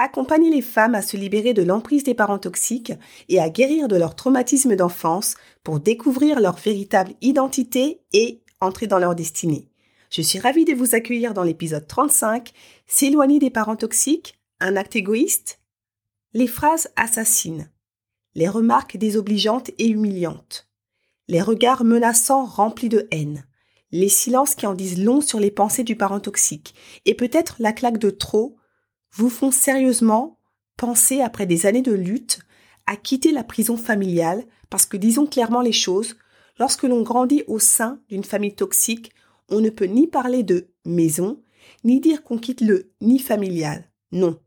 Accompagner 0.00 0.48
les 0.48 0.62
femmes 0.62 0.94
à 0.94 1.02
se 1.02 1.16
libérer 1.16 1.54
de 1.54 1.62
l'emprise 1.64 2.04
des 2.04 2.14
parents 2.14 2.38
toxiques 2.38 2.92
et 3.28 3.40
à 3.40 3.50
guérir 3.50 3.88
de 3.88 3.96
leur 3.96 4.14
traumatisme 4.14 4.76
d'enfance 4.76 5.34
pour 5.64 5.80
découvrir 5.80 6.38
leur 6.38 6.56
véritable 6.56 7.14
identité 7.20 8.00
et 8.12 8.40
entrer 8.60 8.86
dans 8.86 9.00
leur 9.00 9.16
destinée. 9.16 9.68
Je 10.10 10.22
suis 10.22 10.38
ravie 10.38 10.64
de 10.64 10.72
vous 10.72 10.94
accueillir 10.94 11.34
dans 11.34 11.42
l'épisode 11.42 11.88
35, 11.88 12.52
S'éloigner 12.86 13.40
des 13.40 13.50
parents 13.50 13.74
toxiques, 13.74 14.38
un 14.60 14.76
acte 14.76 14.94
égoïste? 14.94 15.60
Les 16.32 16.46
phrases 16.46 16.90
assassines, 16.94 17.68
les 18.36 18.48
remarques 18.48 18.96
désobligeantes 18.96 19.72
et 19.78 19.88
humiliantes, 19.88 20.68
les 21.26 21.42
regards 21.42 21.82
menaçants 21.82 22.44
remplis 22.44 22.88
de 22.88 23.08
haine, 23.10 23.44
les 23.90 24.08
silences 24.08 24.54
qui 24.54 24.66
en 24.66 24.74
disent 24.74 25.02
long 25.02 25.20
sur 25.20 25.40
les 25.40 25.50
pensées 25.50 25.84
du 25.84 25.96
parent 25.96 26.20
toxique, 26.20 26.74
et 27.04 27.14
peut-être 27.14 27.56
la 27.58 27.72
claque 27.72 27.98
de 27.98 28.10
trop 28.10 28.58
vous 29.12 29.30
font 29.30 29.50
sérieusement 29.50 30.38
penser, 30.76 31.20
après 31.20 31.46
des 31.46 31.66
années 31.66 31.82
de 31.82 31.92
lutte, 31.92 32.40
à 32.86 32.96
quitter 32.96 33.32
la 33.32 33.44
prison 33.44 33.76
familiale, 33.76 34.44
parce 34.70 34.86
que 34.86 34.96
disons 34.96 35.26
clairement 35.26 35.60
les 35.60 35.72
choses, 35.72 36.16
lorsque 36.58 36.84
l'on 36.84 37.02
grandit 37.02 37.42
au 37.46 37.58
sein 37.58 38.00
d'une 38.08 38.24
famille 38.24 38.54
toxique, 38.54 39.12
on 39.48 39.60
ne 39.60 39.70
peut 39.70 39.86
ni 39.86 40.06
parler 40.06 40.42
de 40.42 40.68
maison, 40.84 41.42
ni 41.84 42.00
dire 42.00 42.22
qu'on 42.22 42.38
quitte 42.38 42.60
le 42.60 42.92
nid 43.00 43.18
familial. 43.18 43.90
Non. 44.12 44.38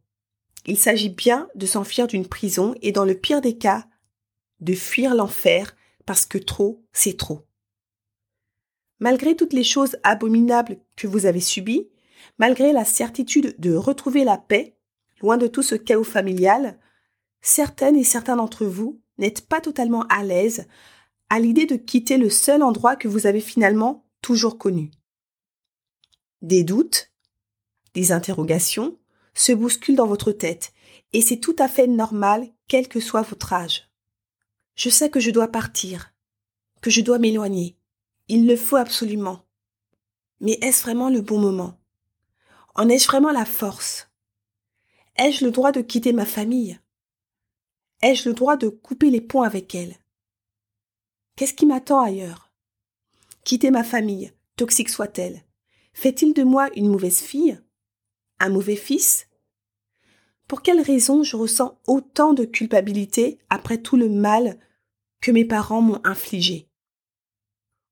Il 0.65 0.77
s'agit 0.77 1.09
bien 1.09 1.47
de 1.55 1.65
s'enfuir 1.65 2.07
d'une 2.07 2.27
prison 2.27 2.75
et 2.81 2.91
dans 2.91 3.05
le 3.05 3.15
pire 3.15 3.41
des 3.41 3.57
cas, 3.57 3.87
de 4.59 4.73
fuir 4.73 5.15
l'enfer 5.15 5.75
parce 6.05 6.25
que 6.25 6.37
trop, 6.37 6.83
c'est 6.93 7.17
trop. 7.17 7.47
Malgré 8.99 9.35
toutes 9.35 9.53
les 9.53 9.63
choses 9.63 9.97
abominables 10.03 10.77
que 10.95 11.07
vous 11.07 11.25
avez 11.25 11.39
subies, 11.39 11.89
malgré 12.37 12.73
la 12.73 12.85
certitude 12.85 13.55
de 13.59 13.75
retrouver 13.75 14.23
la 14.23 14.37
paix, 14.37 14.77
loin 15.21 15.37
de 15.37 15.47
tout 15.47 15.63
ce 15.63 15.75
chaos 15.75 16.03
familial, 16.03 16.79
certaines 17.41 17.95
et 17.95 18.03
certains 18.03 18.35
d'entre 18.35 18.65
vous 18.65 19.01
n'êtes 19.17 19.47
pas 19.47 19.61
totalement 19.61 20.03
à 20.09 20.23
l'aise 20.23 20.67
à 21.29 21.39
l'idée 21.39 21.65
de 21.65 21.77
quitter 21.77 22.17
le 22.17 22.29
seul 22.29 22.61
endroit 22.61 22.97
que 22.97 23.07
vous 23.07 23.25
avez 23.25 23.39
finalement 23.39 24.05
toujours 24.21 24.57
connu. 24.57 24.91
Des 26.41 26.65
doutes, 26.65 27.11
des 27.93 28.11
interrogations 28.11 28.97
se 29.33 29.53
bousculent 29.53 29.95
dans 29.95 30.07
votre 30.07 30.33
tête, 30.33 30.73
et 31.13 31.21
c'est 31.21 31.39
tout 31.39 31.55
à 31.57 31.69
fait 31.69 31.87
normal 31.87 32.49
quel 32.67 32.89
que 32.89 32.99
soit 32.99 33.21
votre 33.21 33.53
âge. 33.53 33.89
Je 34.75 34.89
sais 34.89 35.09
que 35.09 35.21
je 35.21 35.31
dois 35.31 35.47
partir, 35.47 36.13
que 36.81 36.89
je 36.89 37.01
dois 37.01 37.19
m'éloigner. 37.19 37.77
Il 38.27 38.47
le 38.47 38.57
faut 38.57 38.75
absolument. 38.77 39.45
Mais 40.41 40.57
est-ce 40.61 40.83
vraiment 40.83 41.09
le 41.09 41.21
bon 41.21 41.39
moment? 41.39 41.80
En 42.75 42.89
ai-je 42.89 43.07
vraiment 43.07 43.31
la 43.31 43.45
force? 43.45 44.09
Ai-je 45.17 45.45
le 45.45 45.51
droit 45.51 45.71
de 45.71 45.81
quitter 45.81 46.13
ma 46.13 46.25
famille? 46.25 46.79
Ai-je 48.01 48.29
le 48.29 48.33
droit 48.33 48.57
de 48.57 48.69
couper 48.69 49.09
les 49.09 49.21
ponts 49.21 49.41
avec 49.41 49.75
elle? 49.75 49.97
Qu'est-ce 51.35 51.53
qui 51.53 51.65
m'attend 51.65 52.01
ailleurs? 52.01 52.51
Quitter 53.43 53.71
ma 53.71 53.83
famille, 53.83 54.33
toxique 54.55 54.89
soit-elle, 54.89 55.43
fait-il 55.93 56.33
de 56.33 56.43
moi 56.43 56.69
une 56.75 56.89
mauvaise 56.89 57.19
fille? 57.19 57.59
Un 58.39 58.49
mauvais 58.49 58.75
fils? 58.75 59.27
Pour 60.47 60.61
quelle 60.61 60.81
raison 60.81 61.23
je 61.23 61.35
ressens 61.35 61.79
autant 61.87 62.33
de 62.33 62.45
culpabilité 62.45 63.39
après 63.49 63.77
tout 63.77 63.97
le 63.97 64.09
mal 64.09 64.59
que 65.21 65.31
mes 65.31 65.45
parents 65.45 65.81
m'ont 65.81 66.01
infligé? 66.03 66.67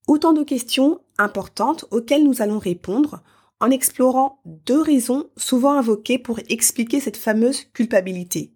Autant 0.08 0.34
de 0.34 0.44
questions 0.44 1.02
importantes 1.18 1.86
auxquelles 1.92 2.24
nous 2.24 2.42
allons 2.42 2.60
répondre 2.60 3.22
en 3.60 3.72
explorant 3.72 4.42
deux 4.46 4.82
raisons 4.82 5.30
souvent 5.38 5.74
invoquées 5.74 6.20
pour 6.20 6.40
expliquer 6.50 7.00
cette 7.00 7.18
fameuse 7.18 7.66
culpabilité. 7.74 8.54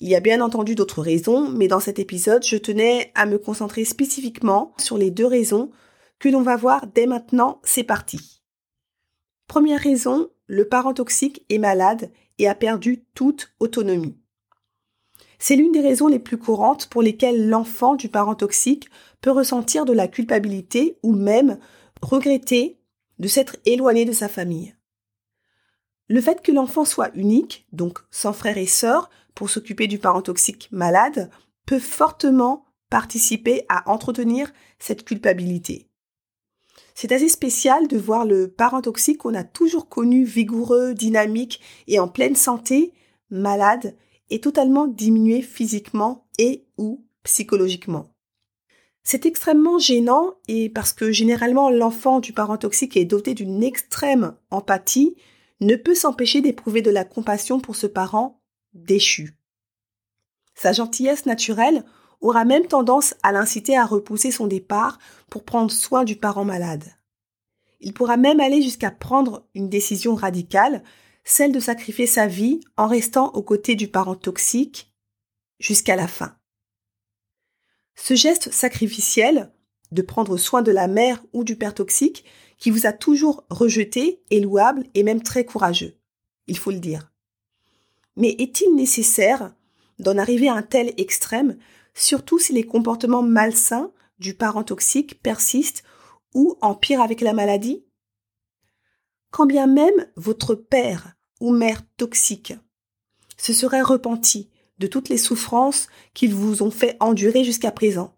Il 0.00 0.08
y 0.08 0.14
a 0.14 0.20
bien 0.20 0.40
entendu 0.40 0.74
d'autres 0.74 1.02
raisons, 1.02 1.50
mais 1.50 1.68
dans 1.68 1.80
cet 1.80 1.98
épisode, 1.98 2.44
je 2.44 2.56
tenais 2.56 3.12
à 3.14 3.26
me 3.26 3.38
concentrer 3.38 3.84
spécifiquement 3.84 4.72
sur 4.78 4.96
les 4.96 5.10
deux 5.10 5.26
raisons 5.26 5.70
que 6.18 6.28
l'on 6.28 6.42
va 6.42 6.56
voir 6.56 6.86
dès 6.86 7.06
maintenant, 7.06 7.60
c'est 7.64 7.84
parti. 7.84 8.42
Première 9.46 9.80
raison, 9.80 10.30
le 10.46 10.66
parent 10.66 10.94
toxique 10.94 11.44
est 11.50 11.58
malade 11.58 12.10
et 12.38 12.48
a 12.48 12.54
perdu 12.54 13.04
toute 13.14 13.52
autonomie. 13.60 14.16
C'est 15.38 15.56
l'une 15.56 15.72
des 15.72 15.80
raisons 15.80 16.08
les 16.08 16.18
plus 16.18 16.38
courantes 16.38 16.86
pour 16.88 17.02
lesquelles 17.02 17.48
l'enfant 17.48 17.94
du 17.94 18.08
parent 18.08 18.34
toxique 18.34 18.88
peut 19.20 19.30
ressentir 19.30 19.84
de 19.84 19.92
la 19.92 20.08
culpabilité 20.08 20.98
ou 21.02 21.12
même 21.12 21.58
regretter 22.02 22.79
de 23.20 23.28
s'être 23.28 23.56
éloigné 23.66 24.04
de 24.04 24.12
sa 24.12 24.28
famille. 24.28 24.74
Le 26.08 26.20
fait 26.20 26.42
que 26.42 26.50
l'enfant 26.50 26.84
soit 26.84 27.14
unique, 27.14 27.66
donc 27.70 28.00
sans 28.10 28.32
frère 28.32 28.58
et 28.58 28.66
sœur, 28.66 29.10
pour 29.36 29.48
s'occuper 29.48 29.86
du 29.86 29.98
parent 29.98 30.22
toxique 30.22 30.68
malade, 30.72 31.30
peut 31.66 31.78
fortement 31.78 32.64
participer 32.88 33.64
à 33.68 33.88
entretenir 33.88 34.52
cette 34.80 35.04
culpabilité. 35.04 35.86
C'est 36.94 37.12
assez 37.12 37.28
spécial 37.28 37.86
de 37.86 37.96
voir 37.96 38.24
le 38.24 38.48
parent 38.48 38.82
toxique 38.82 39.18
qu'on 39.18 39.34
a 39.34 39.44
toujours 39.44 39.88
connu 39.88 40.24
vigoureux, 40.24 40.94
dynamique 40.94 41.60
et 41.86 42.00
en 42.00 42.08
pleine 42.08 42.34
santé, 42.34 42.92
malade 43.30 43.94
et 44.30 44.40
totalement 44.40 44.86
diminué 44.86 45.42
physiquement 45.42 46.26
et 46.38 46.66
ou 46.76 47.04
psychologiquement. 47.22 48.08
C'est 49.02 49.26
extrêmement 49.26 49.78
gênant 49.78 50.34
et 50.48 50.68
parce 50.68 50.92
que 50.92 51.10
généralement 51.10 51.70
l'enfant 51.70 52.20
du 52.20 52.32
parent 52.32 52.58
toxique 52.58 52.96
est 52.96 53.04
doté 53.04 53.34
d'une 53.34 53.62
extrême 53.62 54.34
empathie, 54.50 55.16
ne 55.60 55.76
peut 55.76 55.94
s'empêcher 55.94 56.40
d'éprouver 56.40 56.82
de 56.82 56.90
la 56.90 57.04
compassion 57.04 57.60
pour 57.60 57.76
ce 57.76 57.86
parent 57.86 58.40
déchu. 58.72 59.36
Sa 60.54 60.72
gentillesse 60.72 61.26
naturelle 61.26 61.84
aura 62.20 62.44
même 62.44 62.66
tendance 62.66 63.14
à 63.22 63.32
l'inciter 63.32 63.76
à 63.76 63.86
repousser 63.86 64.30
son 64.30 64.46
départ 64.46 64.98
pour 65.28 65.44
prendre 65.44 65.70
soin 65.70 66.04
du 66.04 66.16
parent 66.16 66.44
malade. 66.44 66.84
Il 67.80 67.94
pourra 67.94 68.18
même 68.18 68.40
aller 68.40 68.60
jusqu'à 68.60 68.90
prendre 68.90 69.46
une 69.54 69.70
décision 69.70 70.14
radicale, 70.14 70.82
celle 71.24 71.52
de 71.52 71.60
sacrifier 71.60 72.06
sa 72.06 72.26
vie 72.26 72.60
en 72.76 72.86
restant 72.86 73.32
aux 73.32 73.42
côtés 73.42 73.74
du 73.74 73.88
parent 73.88 74.16
toxique 74.16 74.92
jusqu'à 75.58 75.96
la 75.96 76.08
fin. 76.08 76.36
Ce 78.02 78.14
geste 78.14 78.50
sacrificiel 78.50 79.52
de 79.92 80.00
prendre 80.00 80.38
soin 80.38 80.62
de 80.62 80.72
la 80.72 80.88
mère 80.88 81.22
ou 81.34 81.44
du 81.44 81.54
père 81.56 81.74
toxique 81.74 82.24
qui 82.56 82.70
vous 82.70 82.86
a 82.86 82.92
toujours 82.92 83.44
rejeté 83.50 84.22
est 84.30 84.40
louable 84.40 84.84
et 84.94 85.02
même 85.02 85.22
très 85.22 85.44
courageux. 85.44 85.98
Il 86.46 86.56
faut 86.56 86.70
le 86.70 86.78
dire. 86.78 87.12
Mais 88.16 88.30
est-il 88.38 88.74
nécessaire 88.74 89.54
d'en 89.98 90.16
arriver 90.16 90.48
à 90.48 90.54
un 90.54 90.62
tel 90.62 90.94
extrême, 90.96 91.58
surtout 91.94 92.38
si 92.38 92.54
les 92.54 92.64
comportements 92.64 93.22
malsains 93.22 93.92
du 94.18 94.34
parent 94.34 94.64
toxique 94.64 95.22
persistent 95.22 95.82
ou 96.34 96.56
empirent 96.62 97.02
avec 97.02 97.20
la 97.20 97.34
maladie? 97.34 97.84
Quand 99.30 99.46
bien 99.46 99.66
même 99.66 100.06
votre 100.16 100.54
père 100.54 101.16
ou 101.38 101.52
mère 101.52 101.82
toxique 101.98 102.54
se 103.36 103.52
serait 103.52 103.82
repenti 103.82 104.50
de 104.80 104.86
toutes 104.86 105.10
les 105.10 105.18
souffrances 105.18 105.88
qu'ils 106.14 106.34
vous 106.34 106.62
ont 106.62 106.70
fait 106.70 106.96
endurer 106.98 107.44
jusqu'à 107.44 107.70
présent. 107.70 108.16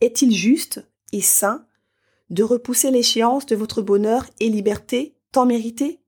Est-il 0.00 0.34
juste 0.34 0.84
et 1.12 1.22
sain 1.22 1.64
de 2.30 2.42
repousser 2.42 2.90
l'échéance 2.90 3.46
de 3.46 3.56
votre 3.56 3.80
bonheur 3.80 4.26
et 4.40 4.50
liberté 4.50 5.14
tant 5.32 5.46
méritée? 5.46 6.00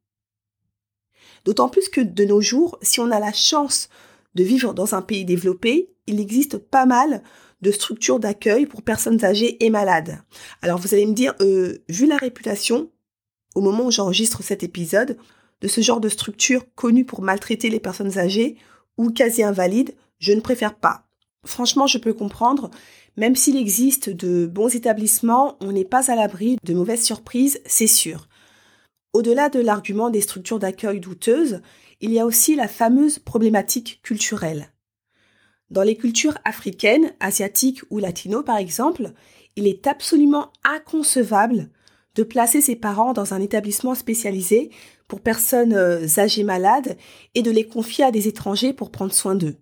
D'autant 1.44 1.68
plus 1.68 1.88
que 1.88 2.00
de 2.00 2.24
nos 2.24 2.40
jours, 2.40 2.78
si 2.82 3.00
on 3.00 3.10
a 3.10 3.20
la 3.20 3.32
chance 3.32 3.88
de 4.34 4.42
vivre 4.42 4.74
dans 4.74 4.94
un 4.94 5.02
pays 5.02 5.24
développé, 5.24 5.94
il 6.06 6.20
existe 6.20 6.58
pas 6.58 6.84
mal 6.84 7.22
de 7.62 7.70
structures 7.70 8.20
d'accueil 8.20 8.66
pour 8.66 8.82
personnes 8.82 9.24
âgées 9.24 9.64
et 9.64 9.70
malades. 9.70 10.22
Alors 10.62 10.78
vous 10.78 10.94
allez 10.94 11.06
me 11.06 11.14
dire, 11.14 11.34
euh, 11.40 11.78
vu 11.88 12.06
la 12.06 12.16
réputation, 12.16 12.90
au 13.54 13.60
moment 13.60 13.86
où 13.86 13.90
j'enregistre 13.90 14.42
cet 14.42 14.62
épisode, 14.62 15.16
de 15.60 15.68
ce 15.68 15.80
genre 15.80 16.00
de 16.00 16.08
structure 16.08 16.64
connue 16.74 17.04
pour 17.04 17.22
maltraiter 17.22 17.70
les 17.70 17.80
personnes 17.80 18.18
âgées, 18.18 18.56
ou 19.00 19.10
quasi 19.10 19.42
invalide, 19.42 19.94
je 20.18 20.32
ne 20.32 20.42
préfère 20.42 20.74
pas. 20.74 21.06
Franchement, 21.46 21.86
je 21.86 21.96
peux 21.96 22.12
comprendre, 22.12 22.70
même 23.16 23.34
s'il 23.34 23.56
existe 23.56 24.10
de 24.10 24.44
bons 24.44 24.74
établissements, 24.74 25.56
on 25.60 25.72
n'est 25.72 25.86
pas 25.86 26.12
à 26.12 26.16
l'abri 26.16 26.58
de 26.64 26.74
mauvaises 26.74 27.02
surprises, 27.02 27.62
c'est 27.64 27.86
sûr. 27.86 28.28
Au-delà 29.14 29.48
de 29.48 29.58
l'argument 29.58 30.10
des 30.10 30.20
structures 30.20 30.58
d'accueil 30.58 31.00
douteuses, 31.00 31.62
il 32.02 32.12
y 32.12 32.20
a 32.20 32.26
aussi 32.26 32.54
la 32.56 32.68
fameuse 32.68 33.18
problématique 33.18 34.00
culturelle. 34.02 34.70
Dans 35.70 35.82
les 35.82 35.96
cultures 35.96 36.36
africaines, 36.44 37.14
asiatiques 37.20 37.80
ou 37.88 38.00
latino 38.00 38.42
par 38.42 38.58
exemple, 38.58 39.12
il 39.56 39.66
est 39.66 39.86
absolument 39.86 40.52
inconcevable 40.62 41.70
de 42.14 42.22
placer 42.22 42.60
ses 42.60 42.76
parents 42.76 43.12
dans 43.12 43.34
un 43.34 43.40
établissement 43.40 43.94
spécialisé 43.94 44.70
pour 45.08 45.20
personnes 45.20 45.74
euh, 45.74 46.06
âgées 46.18 46.44
malades 46.44 46.96
et 47.34 47.42
de 47.42 47.50
les 47.50 47.66
confier 47.66 48.04
à 48.04 48.10
des 48.10 48.28
étrangers 48.28 48.72
pour 48.72 48.90
prendre 48.90 49.12
soin 49.12 49.34
d'eux. 49.34 49.56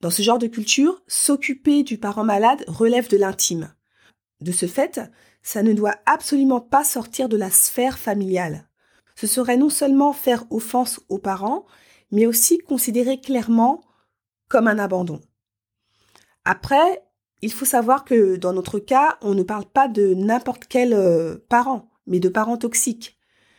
Dans 0.00 0.10
ce 0.10 0.22
genre 0.22 0.38
de 0.38 0.46
culture, 0.46 1.02
s'occuper 1.06 1.82
du 1.82 1.98
parent 1.98 2.24
malade 2.24 2.64
relève 2.66 3.08
de 3.08 3.16
l'intime. 3.16 3.74
De 4.40 4.52
ce 4.52 4.66
fait, 4.66 5.00
ça 5.42 5.62
ne 5.62 5.72
doit 5.72 5.96
absolument 6.06 6.60
pas 6.60 6.84
sortir 6.84 7.28
de 7.28 7.36
la 7.36 7.50
sphère 7.50 7.98
familiale. 7.98 8.68
Ce 9.14 9.26
serait 9.26 9.56
non 9.56 9.70
seulement 9.70 10.12
faire 10.12 10.44
offense 10.50 11.00
aux 11.08 11.18
parents, 11.18 11.64
mais 12.10 12.26
aussi 12.26 12.58
considérer 12.58 13.20
clairement 13.20 13.82
comme 14.48 14.68
un 14.68 14.78
abandon. 14.78 15.20
Après, 16.44 17.02
il 17.44 17.52
faut 17.52 17.66
savoir 17.66 18.04
que 18.04 18.36
dans 18.36 18.54
notre 18.54 18.78
cas, 18.78 19.18
on 19.20 19.34
ne 19.34 19.42
parle 19.42 19.66
pas 19.66 19.86
de 19.86 20.14
n'importe 20.14 20.64
quel 20.66 20.94
euh, 20.94 21.36
parent, 21.50 21.90
mais 22.06 22.18
de 22.18 22.30
parents 22.30 22.56
toxiques. 22.56 23.18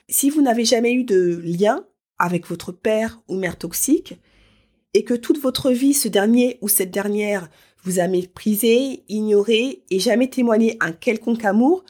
Si 0.09 0.31
vous 0.31 0.41
n'avez 0.41 0.65
jamais 0.65 0.93
eu 0.93 1.03
de 1.03 1.39
lien 1.43 1.85
avec 2.17 2.47
votre 2.47 2.71
père 2.71 3.21
ou 3.27 3.35
mère 3.35 3.57
toxique, 3.59 4.19
et 4.95 5.03
que 5.03 5.13
toute 5.13 5.37
votre 5.37 5.71
vie, 5.71 5.93
ce 5.93 6.07
dernier 6.07 6.57
ou 6.61 6.67
cette 6.67 6.89
dernière 6.89 7.47
vous 7.83 7.99
a 7.99 8.07
méprisé, 8.07 9.03
ignoré 9.07 9.83
et 9.91 9.99
jamais 9.99 10.29
témoigné 10.29 10.77
un 10.79 10.91
quelconque 10.91 11.45
amour, 11.45 11.83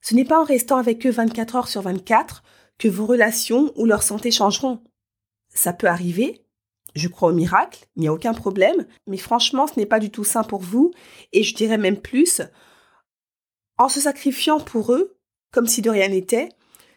ce 0.00 0.14
n'est 0.14 0.24
pas 0.24 0.40
en 0.40 0.44
restant 0.44 0.76
avec 0.76 1.04
eux 1.06 1.10
24 1.10 1.56
heures 1.56 1.68
sur 1.68 1.82
24 1.82 2.44
que 2.78 2.88
vos 2.88 3.06
relations 3.06 3.72
ou 3.74 3.86
leur 3.86 4.04
santé 4.04 4.30
changeront. 4.30 4.80
Ça 5.48 5.72
peut 5.72 5.88
arriver, 5.88 6.41
je 6.94 7.08
crois 7.08 7.30
au 7.30 7.34
miracle, 7.34 7.86
il 7.96 8.02
n'y 8.02 8.08
a 8.08 8.12
aucun 8.12 8.34
problème, 8.34 8.86
mais 9.06 9.16
franchement, 9.16 9.66
ce 9.66 9.78
n'est 9.78 9.86
pas 9.86 10.00
du 10.00 10.10
tout 10.10 10.24
sain 10.24 10.42
pour 10.42 10.60
vous, 10.60 10.92
et 11.32 11.42
je 11.42 11.54
dirais 11.54 11.78
même 11.78 12.00
plus, 12.00 12.42
en 13.78 13.88
se 13.88 14.00
sacrifiant 14.00 14.60
pour 14.60 14.92
eux, 14.92 15.18
comme 15.50 15.66
si 15.66 15.82
de 15.82 15.90
rien 15.90 16.08
n'était, 16.08 16.50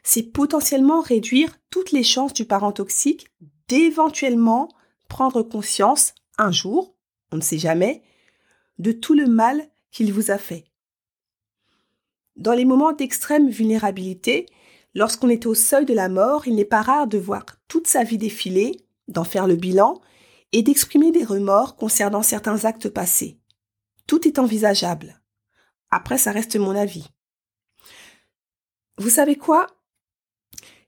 c'est 0.03 0.23
potentiellement 0.23 1.01
réduire 1.01 1.57
toutes 1.69 1.91
les 1.91 2.03
chances 2.03 2.33
du 2.33 2.45
parent 2.45 2.71
toxique 2.71 3.27
d'éventuellement 3.67 4.69
prendre 5.07 5.41
conscience, 5.43 6.13
un 6.37 6.51
jour, 6.51 6.95
on 7.31 7.37
ne 7.37 7.41
sait 7.41 7.57
jamais, 7.57 8.03
de 8.77 8.91
tout 8.91 9.13
le 9.13 9.27
mal 9.27 9.67
qu'il 9.91 10.13
vous 10.13 10.29
a 10.29 10.37
fait. 10.37 10.65
Dans 12.35 12.53
les 12.53 12.65
moments 12.65 12.91
d'extrême 12.91 13.49
vulnérabilité, 13.49 14.45
lorsqu'on 14.93 15.29
est 15.29 15.45
au 15.45 15.53
seuil 15.53 15.85
de 15.85 15.93
la 15.93 16.09
mort, 16.09 16.47
il 16.47 16.55
n'est 16.55 16.65
pas 16.65 16.81
rare 16.81 17.07
de 17.07 17.17
voir 17.17 17.45
toute 17.67 17.87
sa 17.87 18.03
vie 18.03 18.17
défiler, 18.17 18.84
d'en 19.07 19.23
faire 19.23 19.47
le 19.47 19.55
bilan 19.55 20.01
et 20.51 20.63
d'exprimer 20.63 21.11
des 21.11 21.23
remords 21.23 21.75
concernant 21.75 22.21
certains 22.21 22.65
actes 22.65 22.89
passés. 22.89 23.39
Tout 24.07 24.27
est 24.27 24.39
envisageable. 24.39 25.21
Après, 25.89 26.17
ça 26.17 26.31
reste 26.31 26.55
mon 26.55 26.75
avis. 26.75 27.07
Vous 28.97 29.09
savez 29.09 29.35
quoi? 29.35 29.67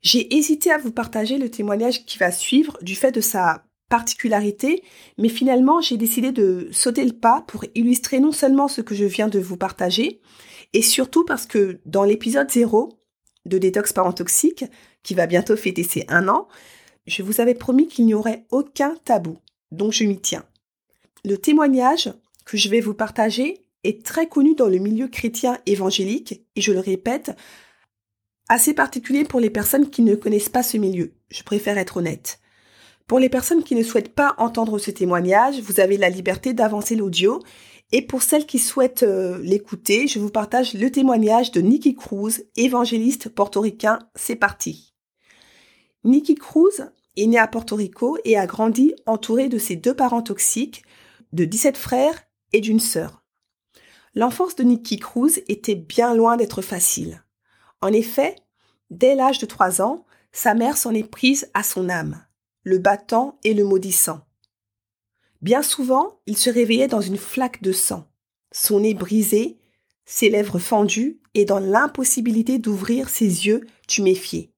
J'ai 0.02 0.36
hésité 0.36 0.72
à 0.72 0.78
vous 0.78 0.92
partager 0.92 1.38
le 1.38 1.52
témoignage 1.52 2.06
qui 2.06 2.18
va 2.18 2.32
suivre 2.32 2.78
du 2.82 2.96
fait 2.96 3.12
de 3.12 3.22
sa 3.22 3.66
particularité, 3.90 4.84
mais 5.18 5.30
finalement 5.30 5.82
j'ai 5.82 5.98
décidé 5.98 6.32
de 6.32 6.70
sauter 6.72 7.06
le 7.06 7.14
pas 7.14 7.44
pour 7.48 7.66
illustrer 7.74 8.20
non 8.20 8.32
seulement 8.32 8.68
ce 8.68 8.82
que 8.82 8.96
je 8.96 9.06
viens 9.06 9.28
de 9.28 9.40
vous 9.40 9.58
partager, 9.58 10.22
et 10.74 10.82
surtout 10.82 11.26
parce 11.26 11.46
que 11.46 11.80
dans 11.86 12.04
l'épisode 12.04 12.52
0 12.52 13.00
de 13.46 13.58
Détox 13.58 13.94
Parent 13.94 14.14
Toxique, 14.14 14.66
qui 15.04 15.14
va 15.14 15.26
bientôt 15.26 15.56
fêter 15.56 15.84
ses 15.84 16.06
un 16.10 16.28
an, 16.28 16.48
je 17.08 17.24
vous 17.24 17.42
avais 17.42 17.56
promis 17.56 17.88
qu'il 17.88 18.06
n'y 18.06 18.14
aurait 18.14 18.46
aucun 18.52 18.96
tabou, 19.06 19.38
donc 19.72 19.94
je 19.94 20.04
m'y 20.04 20.20
tiens. 20.20 20.44
Le 21.26 21.38
témoignage 21.38 22.14
que 22.46 22.58
je 22.58 22.70
vais 22.70 22.82
vous 22.82 22.94
partager 22.94 23.62
est 23.84 24.06
très 24.06 24.28
connu 24.28 24.56
dans 24.56 24.68
le 24.68 24.78
milieu 24.78 25.08
chrétien 25.08 25.58
évangélique, 25.66 26.46
et 26.56 26.62
je 26.62 26.72
le 26.72 26.80
répète, 26.80 27.32
assez 28.50 28.74
particulier 28.74 29.24
pour 29.24 29.40
les 29.40 29.50
personnes 29.50 29.90
qui 29.90 30.02
ne 30.02 30.16
connaissent 30.16 30.50
pas 30.50 30.64
ce 30.64 30.78
milieu. 30.78 31.14
Je 31.30 31.44
préfère 31.44 31.78
être 31.78 31.98
honnête. 31.98 32.40
Pour 33.08 33.20
les 33.20 33.30
personnes 33.30 33.64
qui 33.64 33.76
ne 33.76 33.84
souhaitent 33.84 34.14
pas 34.14 34.36
entendre 34.38 34.80
ce 34.80 34.92
témoignage, 34.92 35.62
vous 35.62 35.80
avez 35.80 35.98
la 35.98 36.10
liberté 36.10 36.54
d'avancer 36.54 36.96
l'audio. 36.96 37.42
Et 37.94 38.02
pour 38.02 38.22
celles 38.22 38.46
qui 38.46 38.60
souhaitent 38.60 39.04
euh, 39.04 39.40
l'écouter, 39.42 40.08
je 40.08 40.20
vous 40.20 40.30
partage 40.30 40.74
le 40.74 40.92
témoignage 40.92 41.52
de 41.52 41.62
Nicky 41.62 41.96
Cruz, 41.96 42.42
évangéliste 42.58 43.30
portoricain. 43.30 44.00
C'est 44.16 44.36
parti. 44.36 44.94
Nicky 46.04 46.36
Cruz 46.36 46.82
est 47.18 47.28
né 47.28 47.38
à 47.38 47.48
Porto 47.48 47.76
Rico 47.76 48.18
et 48.24 48.38
a 48.38 48.46
grandi 48.46 48.96
entouré 49.06 49.50
de 49.50 49.58
ses 49.58 49.76
deux 49.76 49.94
parents 49.94 50.22
toxiques, 50.22 50.84
de 51.34 51.44
17 51.44 51.76
frères 51.76 52.24
et 52.54 52.62
d'une 52.62 52.80
sœur. 52.80 53.24
L'enfance 54.16 54.56
de 54.56 54.64
Nicky 54.64 54.98
Cruz 54.98 55.40
était 55.50 55.76
bien 55.76 56.16
loin 56.16 56.38
d'être 56.38 56.62
facile. 56.62 57.24
En 57.82 57.92
effet, 57.92 58.36
dès 58.90 59.16
l'âge 59.16 59.40
de 59.40 59.46
3 59.46 59.82
ans, 59.82 60.06
sa 60.32 60.54
mère 60.54 60.78
s'en 60.78 60.94
est 60.94 61.04
prise 61.04 61.50
à 61.54 61.64
son 61.64 61.90
âme 61.90 62.24
le 62.68 62.80
battant 62.80 63.40
et 63.46 63.54
le 63.54 63.64
maudissant. 63.64 64.20
Bien 65.42 65.62
souvent, 65.62 66.20
il 66.26 66.36
se 66.36 66.50
réveillait 66.50 66.90
dans 66.90 67.00
une 67.00 67.16
flaque 67.16 67.62
de 67.62 67.72
sang, 67.72 68.12
son 68.52 68.82
nez 68.82 68.94
brisé, 68.94 69.58
ses 70.04 70.30
lèvres 70.30 70.60
fendues 70.60 71.22
et 71.34 71.46
dans 71.46 71.60
l'impossibilité 71.60 72.60
d'ouvrir 72.60 73.08
ses 73.08 73.48
yeux 73.48 73.66
tuméfiés. 73.88 74.52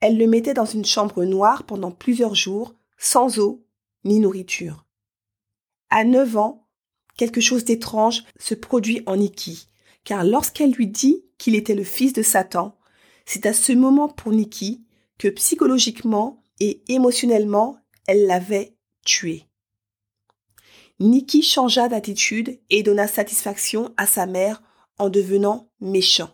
Elle 0.00 0.18
le 0.18 0.26
mettait 0.26 0.54
dans 0.54 0.64
une 0.64 0.84
chambre 0.84 1.24
noire 1.24 1.64
pendant 1.64 1.90
plusieurs 1.90 2.34
jours, 2.34 2.74
sans 2.98 3.38
eau 3.38 3.64
ni 4.04 4.20
nourriture. 4.20 4.86
À 5.90 6.04
neuf 6.04 6.36
ans, 6.36 6.66
quelque 7.16 7.40
chose 7.40 7.64
d'étrange 7.64 8.24
se 8.38 8.54
produit 8.54 9.02
en 9.06 9.16
Nikki, 9.16 9.68
car 10.04 10.24
lorsqu'elle 10.24 10.72
lui 10.72 10.86
dit 10.86 11.24
qu'il 11.38 11.54
était 11.54 11.74
le 11.74 11.84
fils 11.84 12.12
de 12.12 12.22
Satan, 12.22 12.76
c'est 13.24 13.46
à 13.46 13.52
ce 13.52 13.72
moment 13.72 14.08
pour 14.08 14.32
Nikki 14.32 14.84
que 15.18 15.28
psychologiquement 15.28 16.42
et 16.60 16.82
émotionnellement, 16.88 17.78
elle 18.06 18.26
l'avait 18.26 18.76
tué. 19.04 19.44
Nikki 20.98 21.42
changea 21.42 21.88
d'attitude 21.88 22.58
et 22.70 22.82
donna 22.82 23.06
satisfaction 23.06 23.92
à 23.96 24.06
sa 24.06 24.26
mère 24.26 24.62
en 24.98 25.10
devenant 25.10 25.70
méchant. 25.80 26.30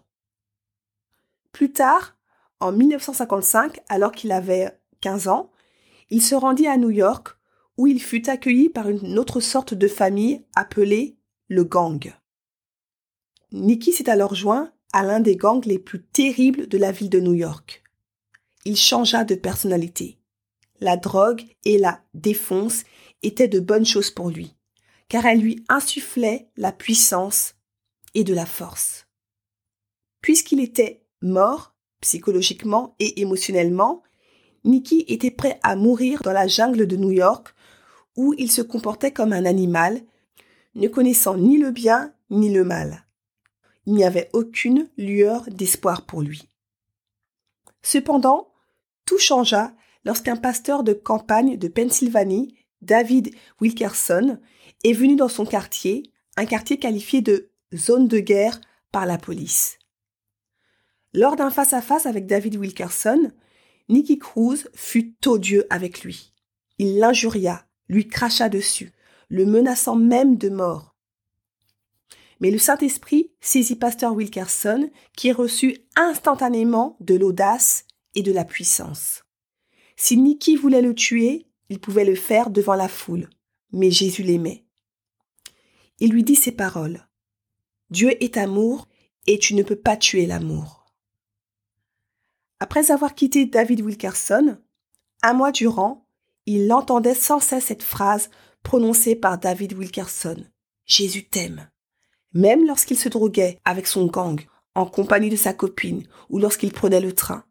Plus 1.50 1.72
tard, 1.72 2.16
en 2.62 2.72
1955, 2.72 3.80
alors 3.88 4.12
qu'il 4.12 4.32
avait 4.32 4.78
15 5.00 5.28
ans, 5.28 5.50
il 6.10 6.22
se 6.22 6.34
rendit 6.34 6.66
à 6.66 6.76
New 6.76 6.90
York 6.90 7.36
où 7.78 7.86
il 7.86 8.00
fut 8.00 8.28
accueilli 8.28 8.68
par 8.68 8.88
une 8.88 9.18
autre 9.18 9.40
sorte 9.40 9.74
de 9.74 9.88
famille 9.88 10.44
appelée 10.54 11.16
le 11.48 11.64
gang. 11.64 12.12
Nicky 13.50 13.92
s'est 13.92 14.10
alors 14.10 14.34
joint 14.34 14.72
à 14.92 15.02
l'un 15.02 15.20
des 15.20 15.36
gangs 15.36 15.64
les 15.64 15.78
plus 15.78 16.02
terribles 16.02 16.68
de 16.68 16.78
la 16.78 16.92
ville 16.92 17.10
de 17.10 17.20
New 17.20 17.34
York 17.34 17.82
il 18.64 18.76
changea 18.76 19.24
de 19.24 19.34
personnalité. 19.34 20.18
La 20.80 20.96
drogue 20.96 21.44
et 21.64 21.78
la 21.78 22.02
défonce 22.14 22.84
étaient 23.22 23.48
de 23.48 23.60
bonnes 23.60 23.86
choses 23.86 24.10
pour 24.10 24.30
lui, 24.30 24.56
car 25.08 25.26
elles 25.26 25.40
lui 25.40 25.64
insufflaient 25.68 26.48
la 26.56 26.72
puissance 26.72 27.54
et 28.14 28.24
de 28.24 28.34
la 28.34 28.46
force. 28.46 29.06
Puisqu'il 30.20 30.60
était 30.60 31.04
mort, 31.20 31.71
psychologiquement 32.02 32.94
et 32.98 33.22
émotionnellement, 33.22 34.02
Nicky 34.64 35.04
était 35.08 35.30
prêt 35.30 35.58
à 35.62 35.74
mourir 35.74 36.22
dans 36.22 36.32
la 36.32 36.46
jungle 36.46 36.86
de 36.86 36.96
New 36.96 37.10
York, 37.10 37.54
où 38.16 38.34
il 38.36 38.50
se 38.50 38.60
comportait 38.60 39.12
comme 39.12 39.32
un 39.32 39.46
animal, 39.46 40.02
ne 40.74 40.88
connaissant 40.88 41.36
ni 41.36 41.58
le 41.58 41.70
bien 41.70 42.12
ni 42.30 42.52
le 42.52 42.64
mal. 42.64 43.06
Il 43.86 43.94
n'y 43.94 44.04
avait 44.04 44.30
aucune 44.32 44.88
lueur 44.96 45.44
d'espoir 45.50 46.06
pour 46.06 46.22
lui. 46.22 46.48
Cependant, 47.82 48.48
tout 49.06 49.18
changea 49.18 49.72
lorsqu'un 50.04 50.36
pasteur 50.36 50.84
de 50.84 50.92
campagne 50.92 51.56
de 51.56 51.68
Pennsylvanie, 51.68 52.54
David 52.80 53.34
Wilkerson, 53.60 54.38
est 54.84 54.92
venu 54.92 55.16
dans 55.16 55.28
son 55.28 55.44
quartier, 55.44 56.12
un 56.36 56.46
quartier 56.46 56.78
qualifié 56.78 57.20
de 57.20 57.50
zone 57.74 58.08
de 58.08 58.18
guerre 58.18 58.60
par 58.90 59.06
la 59.06 59.18
police. 59.18 59.78
Lors 61.14 61.36
d'un 61.36 61.50
face-à-face 61.50 62.06
avec 62.06 62.26
David 62.26 62.56
Wilkerson, 62.56 63.32
Nicky 63.88 64.18
Cruz 64.18 64.64
fut 64.74 65.14
odieux 65.26 65.66
avec 65.70 66.02
lui. 66.02 66.32
Il 66.78 66.98
l'injuria, 66.98 67.66
lui 67.88 68.08
cracha 68.08 68.48
dessus, 68.48 68.92
le 69.28 69.44
menaçant 69.44 69.96
même 69.96 70.36
de 70.36 70.48
mort. 70.48 70.96
Mais 72.40 72.50
le 72.50 72.58
Saint-Esprit 72.58 73.30
saisit 73.40 73.76
Pasteur 73.76 74.14
Wilkerson, 74.14 74.90
qui 75.16 75.32
reçut 75.32 75.76
instantanément 75.96 76.96
de 77.00 77.14
l'audace 77.14 77.84
et 78.14 78.22
de 78.22 78.32
la 78.32 78.44
puissance. 78.44 79.22
Si 79.96 80.16
Niki 80.16 80.56
voulait 80.56 80.82
le 80.82 80.94
tuer, 80.94 81.46
il 81.68 81.78
pouvait 81.78 82.04
le 82.04 82.14
faire 82.14 82.50
devant 82.50 82.74
la 82.74 82.88
foule, 82.88 83.28
mais 83.70 83.90
Jésus 83.90 84.22
l'aimait. 84.22 84.64
Il 86.00 86.10
lui 86.10 86.24
dit 86.24 86.34
ces 86.34 86.52
paroles. 86.52 87.06
Dieu 87.90 88.10
est 88.22 88.36
amour 88.36 88.88
et 89.26 89.38
tu 89.38 89.54
ne 89.54 89.62
peux 89.62 89.76
pas 89.76 89.96
tuer 89.96 90.26
l'amour. 90.26 90.81
Après 92.62 92.92
avoir 92.92 93.16
quitté 93.16 93.44
David 93.44 93.80
Wilkerson, 93.80 94.56
Un 95.24 95.32
mois 95.32 95.50
durant, 95.50 96.06
il 96.46 96.72
entendait 96.72 97.12
sans 97.12 97.40
cesse 97.40 97.64
cette 97.64 97.82
phrase 97.82 98.30
prononcée 98.62 99.16
par 99.16 99.36
David 99.36 99.72
Wilkerson. 99.72 100.44
Jésus 100.86 101.24
t'aime. 101.24 101.68
Même 102.34 102.64
lorsqu'il 102.64 102.96
se 102.96 103.08
droguait 103.08 103.58
avec 103.64 103.88
son 103.88 104.06
gang, 104.06 104.40
en 104.76 104.86
compagnie 104.86 105.28
de 105.28 105.34
sa 105.34 105.52
copine, 105.52 106.06
ou 106.30 106.38
lorsqu'il 106.38 106.70
prenait 106.70 107.00
le 107.00 107.12
train. 107.12 107.42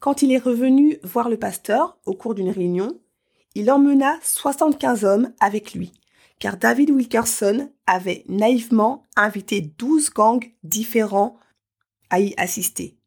Quand 0.00 0.20
il 0.20 0.32
est 0.32 0.38
revenu 0.38 0.98
voir 1.04 1.28
le 1.28 1.38
pasteur 1.38 1.96
au 2.06 2.14
cours 2.14 2.34
d'une 2.34 2.50
réunion, 2.50 3.00
il 3.54 3.70
emmena 3.70 4.18
75 4.20 5.04
hommes 5.04 5.32
avec 5.38 5.74
lui, 5.74 5.92
car 6.40 6.56
David 6.56 6.90
Wilkerson 6.90 7.70
avait 7.86 8.24
naïvement 8.26 9.04
invité 9.14 9.60
12 9.60 10.10
gangs 10.10 10.44
différents 10.64 11.38
à 12.10 12.18
y 12.18 12.34
assister. 12.36 12.98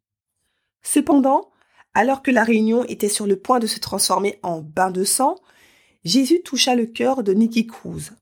Cependant, 0.92 1.52
alors 1.94 2.24
que 2.24 2.32
la 2.32 2.44
réunion 2.44 2.84
était 2.86 3.10
sur 3.10 3.28
le 3.28 3.36
point 3.40 3.60
de 3.60 3.68
se 3.68 3.78
transformer 3.80 4.40
en 4.42 4.62
bain 4.62 4.90
de 4.90 5.04
sang, 5.04 5.36
Jésus 6.04 6.42
toucha 6.42 6.74
le 6.74 6.88
cœur 6.88 7.22
de 7.22 7.32
Nicky 7.32 7.68
Cruz. 7.68 8.14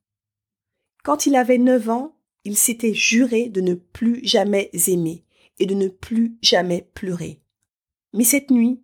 Quand 1.02 1.26
il 1.26 1.38
avait 1.38 1.60
neuf 1.60 1.88
ans, 1.88 2.18
il 2.44 2.58
s'était 2.58 2.94
juré 2.94 3.48
de 3.48 3.62
ne 3.62 3.74
plus 3.74 4.20
jamais 4.22 4.70
aimer 4.86 5.24
et 5.60 5.66
de 5.66 5.76
ne 5.76 5.88
plus 5.88 6.38
jamais 6.42 6.90
pleurer. 6.94 7.40
Mais 8.12 8.26
cette 8.26 8.52
nuit, 8.52 8.84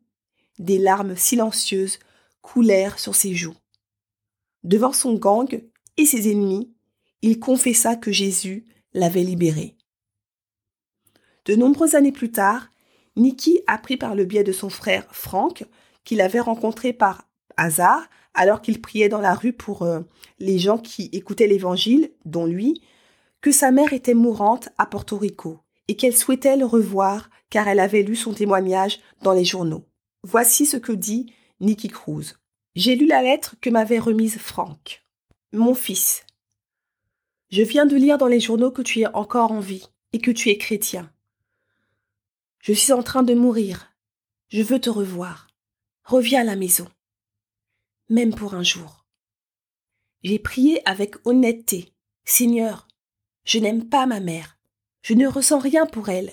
des 0.59 0.77
larmes 0.77 1.17
silencieuses 1.17 1.99
coulèrent 2.41 2.99
sur 2.99 3.15
ses 3.15 3.35
joues. 3.35 3.57
Devant 4.63 4.93
son 4.93 5.15
gang 5.15 5.61
et 5.97 6.05
ses 6.05 6.31
ennemis, 6.31 6.73
il 7.21 7.37
confessa 7.37 7.97
que 7.97 8.13
Jésus 8.13 8.65
l'avait 8.93 9.23
libéré. 9.23 9.75
De 11.43 11.55
nombreuses 11.57 11.95
années 11.95 12.13
plus 12.13 12.31
tard, 12.31 12.72
Nicky 13.15 13.61
apprit 13.67 13.97
par 13.97 14.15
le 14.15 14.25
biais 14.25 14.43
de 14.43 14.51
son 14.51 14.69
frère 14.69 15.05
Frank, 15.11 15.65
qu'il 16.03 16.21
avait 16.21 16.39
rencontré 16.39 16.93
par 16.93 17.27
hasard 17.57 18.03
alors 18.33 18.61
qu'il 18.61 18.81
priait 18.81 19.09
dans 19.09 19.21
la 19.21 19.35
rue 19.35 19.53
pour 19.53 19.83
euh, 19.83 20.01
les 20.39 20.57
gens 20.57 20.77
qui 20.77 21.09
écoutaient 21.13 21.47
l'Évangile, 21.47 22.11
dont 22.25 22.45
lui, 22.45 22.81
que 23.41 23.51
sa 23.51 23.71
mère 23.71 23.93
était 23.93 24.15
mourante 24.15 24.69
à 24.77 24.85
Porto 24.85 25.17
Rico 25.17 25.59
et 25.87 25.95
qu'elle 25.95 26.15
souhaitait 26.15 26.57
le 26.57 26.65
revoir 26.65 27.29
car 27.49 27.67
elle 27.67 27.79
avait 27.79 28.01
lu 28.01 28.15
son 28.15 28.33
témoignage 28.33 28.99
dans 29.21 29.33
les 29.33 29.45
journaux. 29.45 29.85
Voici 30.23 30.65
ce 30.65 30.77
que 30.77 30.91
dit 30.91 31.33
Nicky 31.59 31.89
Cruz. 31.89 32.35
J'ai 32.75 32.95
lu 32.95 33.05
la 33.05 33.21
lettre 33.21 33.55
que 33.61 33.69
m'avait 33.69 33.99
remise 33.99 34.37
Frank. 34.37 35.03
Mon 35.51 35.75
fils, 35.75 36.25
je 37.51 37.61
viens 37.61 37.85
de 37.85 37.95
lire 37.95 38.17
dans 38.17 38.27
les 38.27 38.39
journaux 38.39 38.71
que 38.71 38.81
tu 38.81 39.01
es 39.01 39.07
encore 39.13 39.51
en 39.51 39.59
vie 39.59 39.85
et 40.11 40.19
que 40.19 40.31
tu 40.31 40.49
es 40.49 40.57
chrétien. 40.57 41.12
Je 42.63 42.73
suis 42.73 42.93
en 42.93 43.03
train 43.03 43.21
de 43.21 43.35
mourir. 43.35 43.93
Je 44.47 44.63
veux 44.63 44.81
te 44.81 44.89
revoir. 44.89 45.47
Reviens 46.03 46.41
à 46.41 46.45
la 46.45 46.55
maison 46.55 46.87
même 48.09 48.33
pour 48.33 48.53
un 48.53 48.63
jour. 48.63 49.05
J'ai 50.23 50.39
prié 50.39 50.87
avec 50.87 51.15
honnêteté. 51.25 51.93
Seigneur, 52.25 52.87
je 53.43 53.59
n'aime 53.59 53.89
pas 53.89 54.05
ma 54.05 54.19
mère. 54.19 54.57
Je 55.01 55.13
ne 55.13 55.27
ressens 55.27 55.59
rien 55.59 55.85
pour 55.85 56.09
elle. 56.09 56.31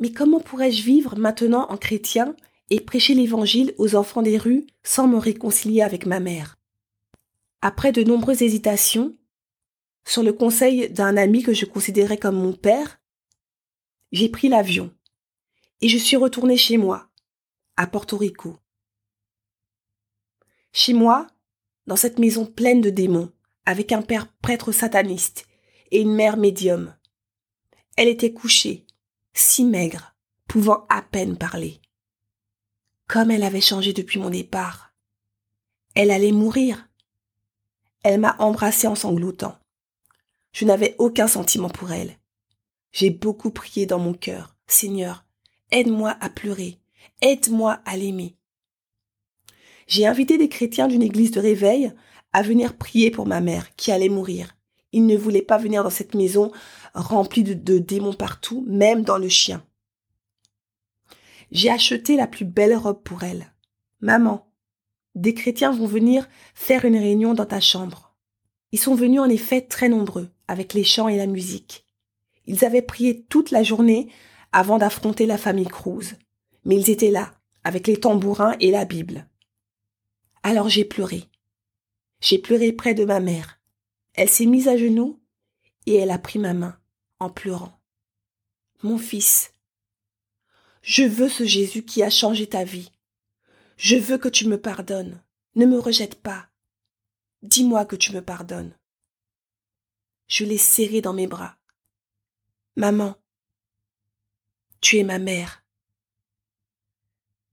Mais 0.00 0.12
comment 0.12 0.40
pourrais-je 0.40 0.82
vivre 0.82 1.16
maintenant 1.16 1.66
en 1.70 1.76
chrétien 1.76 2.36
et 2.70 2.80
prêcher 2.80 3.14
l'Évangile 3.14 3.74
aux 3.78 3.94
enfants 3.94 4.22
des 4.22 4.36
rues 4.36 4.66
sans 4.82 5.08
me 5.08 5.16
réconcilier 5.16 5.82
avec 5.82 6.04
ma 6.04 6.20
mère? 6.20 6.58
Après 7.62 7.92
de 7.92 8.02
nombreuses 8.02 8.42
hésitations, 8.42 9.16
sur 10.04 10.22
le 10.22 10.32
conseil 10.32 10.90
d'un 10.90 11.16
ami 11.16 11.42
que 11.42 11.54
je 11.54 11.64
considérais 11.64 12.18
comme 12.18 12.36
mon 12.36 12.52
père, 12.52 13.00
j'ai 14.12 14.28
pris 14.28 14.48
l'avion 14.48 14.94
et 15.80 15.88
je 15.88 15.98
suis 15.98 16.16
retourné 16.16 16.56
chez 16.56 16.76
moi, 16.76 17.08
à 17.76 17.86
Porto 17.86 18.16
Rico. 18.16 18.58
Chez 20.72 20.92
moi, 20.92 21.26
dans 21.86 21.96
cette 21.96 22.18
maison 22.18 22.46
pleine 22.46 22.80
de 22.80 22.90
démons, 22.90 23.32
avec 23.64 23.92
un 23.92 24.02
père 24.02 24.32
prêtre 24.40 24.72
sataniste 24.72 25.46
et 25.90 26.00
une 26.00 26.14
mère 26.14 26.36
médium. 26.36 26.94
Elle 27.96 28.08
était 28.08 28.32
couchée, 28.32 28.86
si 29.34 29.64
maigre, 29.64 30.14
pouvant 30.46 30.86
à 30.88 31.02
peine 31.02 31.36
parler. 31.36 31.80
Comme 33.06 33.30
elle 33.30 33.42
avait 33.42 33.60
changé 33.60 33.92
depuis 33.92 34.18
mon 34.18 34.30
départ. 34.30 34.92
Elle 35.94 36.10
allait 36.10 36.32
mourir. 36.32 36.88
Elle 38.02 38.20
m'a 38.20 38.36
embrassé 38.38 38.86
en 38.86 38.94
sanglotant. 38.94 39.58
Je 40.52 40.64
n'avais 40.64 40.94
aucun 40.98 41.28
sentiment 41.28 41.68
pour 41.70 41.92
elle. 41.92 42.17
J'ai 42.92 43.10
beaucoup 43.10 43.50
prié 43.50 43.86
dans 43.86 43.98
mon 43.98 44.14
cœur. 44.14 44.56
Seigneur, 44.66 45.24
aide-moi 45.70 46.16
à 46.20 46.30
pleurer. 46.30 46.78
Aide-moi 47.20 47.80
à 47.84 47.96
l'aimer. 47.96 48.36
J'ai 49.86 50.06
invité 50.06 50.38
des 50.38 50.48
chrétiens 50.48 50.88
d'une 50.88 51.02
église 51.02 51.30
de 51.30 51.40
réveil 51.40 51.92
à 52.32 52.42
venir 52.42 52.76
prier 52.76 53.10
pour 53.10 53.26
ma 53.26 53.40
mère 53.40 53.74
qui 53.76 53.90
allait 53.90 54.08
mourir. 54.08 54.56
Ils 54.92 55.06
ne 55.06 55.16
voulaient 55.16 55.42
pas 55.42 55.58
venir 55.58 55.82
dans 55.82 55.90
cette 55.90 56.14
maison 56.14 56.52
remplie 56.94 57.42
de, 57.42 57.54
de 57.54 57.78
démons 57.78 58.14
partout, 58.14 58.64
même 58.68 59.02
dans 59.02 59.18
le 59.18 59.28
chien. 59.28 59.64
J'ai 61.50 61.70
acheté 61.70 62.16
la 62.16 62.26
plus 62.26 62.44
belle 62.44 62.76
robe 62.76 63.02
pour 63.02 63.22
elle. 63.22 63.52
Maman, 64.00 64.50
des 65.14 65.34
chrétiens 65.34 65.72
vont 65.72 65.86
venir 65.86 66.28
faire 66.54 66.84
une 66.84 66.96
réunion 66.96 67.34
dans 67.34 67.46
ta 67.46 67.60
chambre. 67.60 68.14
Ils 68.72 68.78
sont 68.78 68.94
venus 68.94 69.20
en 69.20 69.28
effet 69.28 69.62
très 69.62 69.88
nombreux, 69.88 70.30
avec 70.46 70.74
les 70.74 70.84
chants 70.84 71.08
et 71.08 71.16
la 71.16 71.26
musique. 71.26 71.86
Ils 72.48 72.64
avaient 72.64 72.82
prié 72.82 73.24
toute 73.24 73.50
la 73.50 73.62
journée 73.62 74.10
avant 74.52 74.78
d'affronter 74.78 75.26
la 75.26 75.36
famille 75.36 75.68
Cruz. 75.68 76.14
Mais 76.64 76.76
ils 76.76 76.90
étaient 76.90 77.10
là, 77.10 77.34
avec 77.62 77.86
les 77.86 78.00
tambourins 78.00 78.56
et 78.58 78.70
la 78.70 78.86
Bible. 78.86 79.28
Alors 80.42 80.70
j'ai 80.70 80.86
pleuré. 80.86 81.24
J'ai 82.20 82.38
pleuré 82.38 82.72
près 82.72 82.94
de 82.94 83.04
ma 83.04 83.20
mère. 83.20 83.60
Elle 84.14 84.30
s'est 84.30 84.46
mise 84.46 84.66
à 84.66 84.78
genoux 84.78 85.20
et 85.84 85.96
elle 85.96 86.10
a 86.10 86.18
pris 86.18 86.38
ma 86.38 86.54
main 86.54 86.80
en 87.20 87.28
pleurant. 87.28 87.78
Mon 88.82 88.96
fils, 88.96 89.52
je 90.80 91.02
veux 91.02 91.28
ce 91.28 91.44
Jésus 91.44 91.84
qui 91.84 92.02
a 92.02 92.08
changé 92.08 92.46
ta 92.46 92.64
vie. 92.64 92.92
Je 93.76 93.96
veux 93.96 94.16
que 94.16 94.28
tu 94.28 94.48
me 94.48 94.58
pardonnes. 94.58 95.22
Ne 95.54 95.66
me 95.66 95.78
rejette 95.78 96.14
pas. 96.14 96.48
Dis-moi 97.42 97.84
que 97.84 97.96
tu 97.96 98.12
me 98.12 98.22
pardonnes. 98.22 98.74
Je 100.28 100.44
l'ai 100.44 100.58
serré 100.58 101.02
dans 101.02 101.12
mes 101.12 101.26
bras. 101.26 101.57
Maman, 102.78 103.16
tu 104.80 104.98
es 104.98 105.02
ma 105.02 105.18
mère. 105.18 105.64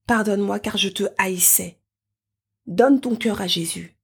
Pardonne-moi 0.06 0.60
car 0.60 0.78
je 0.78 0.88
te 0.88 1.04
haïssais. 1.18 1.80
Donne 2.68 3.02
ton 3.02 3.16
cœur 3.16 3.42
à 3.42 3.48
Jésus. 3.48 3.98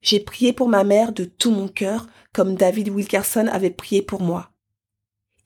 J'ai 0.00 0.20
prié 0.20 0.54
pour 0.54 0.70
ma 0.70 0.82
mère 0.82 1.12
de 1.12 1.26
tout 1.26 1.50
mon 1.50 1.68
cœur, 1.68 2.06
comme 2.32 2.54
David 2.54 2.88
Wilkerson 2.88 3.48
avait 3.52 3.68
prié 3.68 4.00
pour 4.00 4.22
moi. 4.22 4.50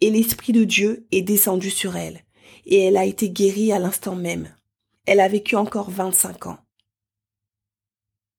Et 0.00 0.10
l'Esprit 0.10 0.52
de 0.52 0.62
Dieu 0.62 1.08
est 1.10 1.22
descendu 1.22 1.70
sur 1.70 1.96
elle, 1.96 2.22
et 2.64 2.84
elle 2.84 2.96
a 2.96 3.04
été 3.04 3.30
guérie 3.30 3.72
à 3.72 3.80
l'instant 3.80 4.14
même. 4.14 4.54
Elle 5.06 5.18
a 5.18 5.26
vécu 5.26 5.56
encore 5.56 5.90
25 5.90 6.46
ans. 6.46 6.58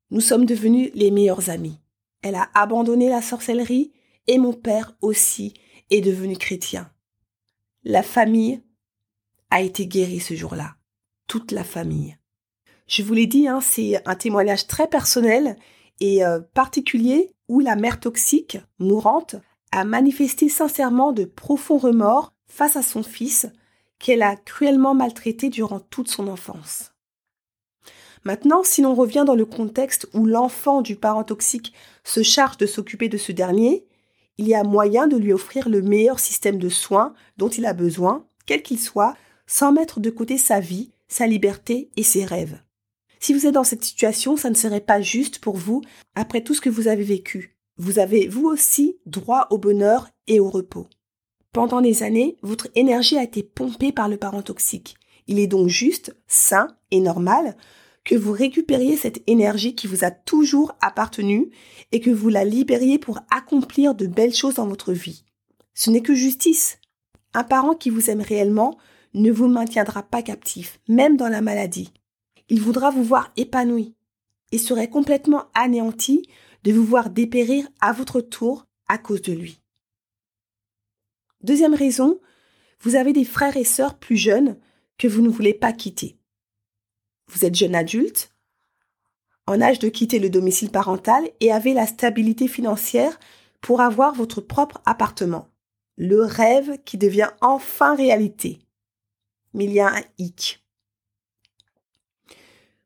Nous 0.10 0.22
sommes 0.22 0.46
devenus 0.46 0.89
les 0.93 1.12
meilleurs 1.12 1.50
amis. 1.50 1.81
Elle 2.22 2.36
a 2.36 2.50
abandonné 2.53 3.10
la 3.10 3.22
sorcellerie, 3.22 3.91
et 4.27 4.38
mon 4.38 4.53
père 4.53 4.96
aussi 5.01 5.53
est 5.89 6.01
devenu 6.01 6.38
chrétien. 6.38 6.91
La 7.84 8.03
famille 8.03 8.62
a 9.50 9.62
été 9.62 9.88
guérie 9.88 10.19
ce 10.19 10.34
jour-là. 10.34 10.75
Toute 11.27 11.51
la 11.51 11.63
famille. 11.63 12.17
Je 12.88 13.03
vous 13.03 13.13
l'ai 13.13 13.27
dit, 13.27 13.48
hein, 13.48 13.62
c'est 13.62 14.01
un 14.08 14.15
témoignage 14.15 14.67
très 14.67 14.88
personnel 14.88 15.55
et 16.00 16.25
euh, 16.25 16.39
particulier 16.53 17.31
où 17.48 17.60
la 17.60 17.75
mère 17.75 18.00
toxique, 18.00 18.58
mourante, 18.79 19.36
a 19.72 19.84
manifesté 19.84 20.50
sincèrement 20.50 21.12
de 21.12 21.25
profonds 21.25 21.77
remords 21.77 22.34
face 22.48 22.75
à 22.75 22.81
son 22.81 23.03
fils 23.03 23.48
qu'elle 24.00 24.24
a 24.24 24.36
cruellement 24.36 24.96
maltraité 24.96 25.50
durant 25.50 25.79
toute 25.79 26.10
son 26.10 26.27
enfance. 26.27 26.93
Maintenant, 28.24 28.63
si 28.63 28.81
l'on 28.81 28.96
revient 28.96 29.24
dans 29.25 29.36
le 29.36 29.46
contexte 29.46 30.08
où 30.13 30.25
l'enfant 30.25 30.81
du 30.81 30.96
parent 30.96 31.24
toxique 31.24 31.74
se 32.03 32.24
charge 32.24 32.58
de 32.58 32.65
s'occuper 32.65 33.08
de 33.08 33.17
ce 33.17 33.31
dernier, 33.31 33.86
il 34.39 34.48
y 34.48 34.55
a 34.55 34.63
moyen 34.63 35.08
de 35.08 35.17
lui 35.17 35.34
offrir 35.34 35.67
le 35.67 35.81
meilleur 35.81 36.17
système 36.17 36.60
de 36.60 36.69
soins 36.69 37.13
dont 37.36 37.50
il 37.50 37.65
a 37.65 37.74
besoin, 37.74 38.25
quel 38.46 38.63
qu'il 38.63 38.79
soit, 38.79 39.17
sans 39.48 39.74
mettre 39.74 40.00
de 40.00 40.10
côté 40.10 40.38
sa 40.38 40.62
vie, 40.62 40.91
sa 41.10 41.27
liberté 41.27 41.89
et 41.98 42.03
ses 42.03 42.24
rêves. 42.24 42.58
Si 43.19 43.34
vous 43.34 43.46
êtes 43.46 43.53
dans 43.53 43.65
cette 43.65 43.84
situation, 43.84 44.38
ça 44.38 44.50
ne 44.50 44.55
serait 44.55 44.79
pas 44.79 45.01
juste 45.01 45.39
pour 45.39 45.58
vous 45.58 45.81
après 46.15 46.41
tout 46.41 46.53
ce 46.53 46.62
que 46.62 46.69
vous 46.69 46.88
avez 46.88 47.03
vécu. 47.03 47.58
Vous 47.75 48.00
avez 48.00 48.29
vous 48.29 48.46
aussi 48.46 48.98
droit 49.05 49.48
au 49.50 49.58
bonheur 49.58 50.08
et 50.27 50.39
au 50.39 50.50
repos. 50.50 50.88
Pendant 51.51 51.81
des 51.81 52.01
années, 52.01 52.38
votre 52.41 52.69
énergie 52.75 53.17
a 53.17 53.24
été 53.24 53.43
pompée 53.43 53.91
par 53.91 54.08
le 54.08 54.15
parent 54.15 54.41
toxique. 54.41 54.96
Il 55.27 55.38
est 55.39 55.48
donc 55.48 55.67
juste, 55.67 56.15
sain 56.27 56.69
et 56.91 57.01
normal 57.01 57.58
que 58.10 58.16
vous 58.16 58.32
récupériez 58.32 58.98
cette 58.98 59.22
énergie 59.28 59.75
qui 59.75 59.86
vous 59.86 60.04
a 60.04 60.10
toujours 60.10 60.75
appartenu 60.82 61.51
et 61.92 62.00
que 62.00 62.10
vous 62.10 62.30
la 62.30 62.44
libériez 62.44 62.98
pour 62.98 63.20
accomplir 63.30 63.94
de 63.94 64.08
belles 64.08 64.34
choses 64.34 64.56
dans 64.56 64.66
votre 64.66 64.94
vie. 64.94 65.25
Ce 65.75 65.92
n'est 65.92 66.01
que 66.01 66.16
justice. 66.16 66.80
Un 67.36 67.44
parent 67.44 67.75
qui 67.75 67.92
vous 67.92 68.10
aime 68.10 68.22
réellement 68.22 68.80
ne 69.13 69.32
vous 69.32 69.48
maintiendra 69.48 70.01
pas 70.01 70.24
captif, 70.24 70.80
même 70.88 71.18
dans 71.18 71.30
la 71.30 71.42
maladie. 71.42 71.94
Il 72.50 72.62
voudra 72.62 72.89
vous 72.89 73.04
voir 73.04 73.32
épanoui 73.38 73.94
et 74.51 74.58
serait 74.58 74.89
complètement 74.89 75.46
anéanti 75.54 76.28
de 76.63 76.74
vous 76.74 76.86
voir 76.86 77.12
dépérir 77.12 77.70
à 77.80 77.94
votre 77.94 78.22
tour 78.22 78.66
à 78.88 78.98
cause 78.98 79.22
de 79.22 79.34
lui. 79.34 79.62
Deuxième 81.44 81.75
raison, 81.75 82.20
vous 82.82 82.96
avez 82.96 83.13
des 83.13 83.24
frères 83.24 83.56
et 83.56 83.63
sœurs 83.63 84.00
plus 84.00 84.18
jeunes 84.18 84.58
que 84.98 85.08
vous 85.08 85.22
ne 85.22 85.30
voulez 85.30 85.54
pas 85.54 85.74
quitter. 85.74 86.19
Vous 87.29 87.45
êtes 87.45 87.55
jeune 87.55 87.75
adulte, 87.75 88.31
en 89.45 89.62
âge 89.62 89.79
de 89.79 89.89
quitter 89.89 90.19
le 90.19 90.29
domicile 90.29 90.71
parental 90.71 91.29
et 91.39 91.51
avez 91.51 91.74
la 91.74 91.88
stabilité 91.88 92.48
financière 92.48 93.19
pour 93.62 93.81
avoir 93.81 94.13
votre 94.13 94.41
propre 94.41 94.81
appartement. 94.86 95.50
Le 95.98 96.24
rêve 96.24 96.77
qui 96.86 96.98
devient 96.98 97.29
enfin 97.41 97.95
réalité. 97.95 98.59
Mais 99.53 99.65
il 99.65 99.74
y 99.74 99.79
a 99.79 99.89
un 99.89 100.01
hic. 100.17 100.63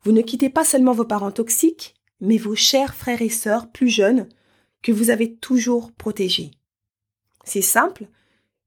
Vous 0.04 0.12
ne 0.12 0.22
quittez 0.22 0.50
pas 0.50 0.64
seulement 0.64 0.94
vos 0.94 1.06
parents 1.06 1.32
toxiques, 1.32 1.96
mais 2.20 2.38
vos 2.38 2.56
chers 2.56 2.96
frères 2.96 3.22
et 3.22 3.30
sœurs 3.30 3.72
plus 3.72 3.90
jeunes 3.90 4.28
que 4.82 4.92
vous 4.92 5.10
avez 5.10 5.36
toujours 5.36 5.92
protégés. 5.92 6.52
C'est 7.46 7.62
simple, 7.62 8.08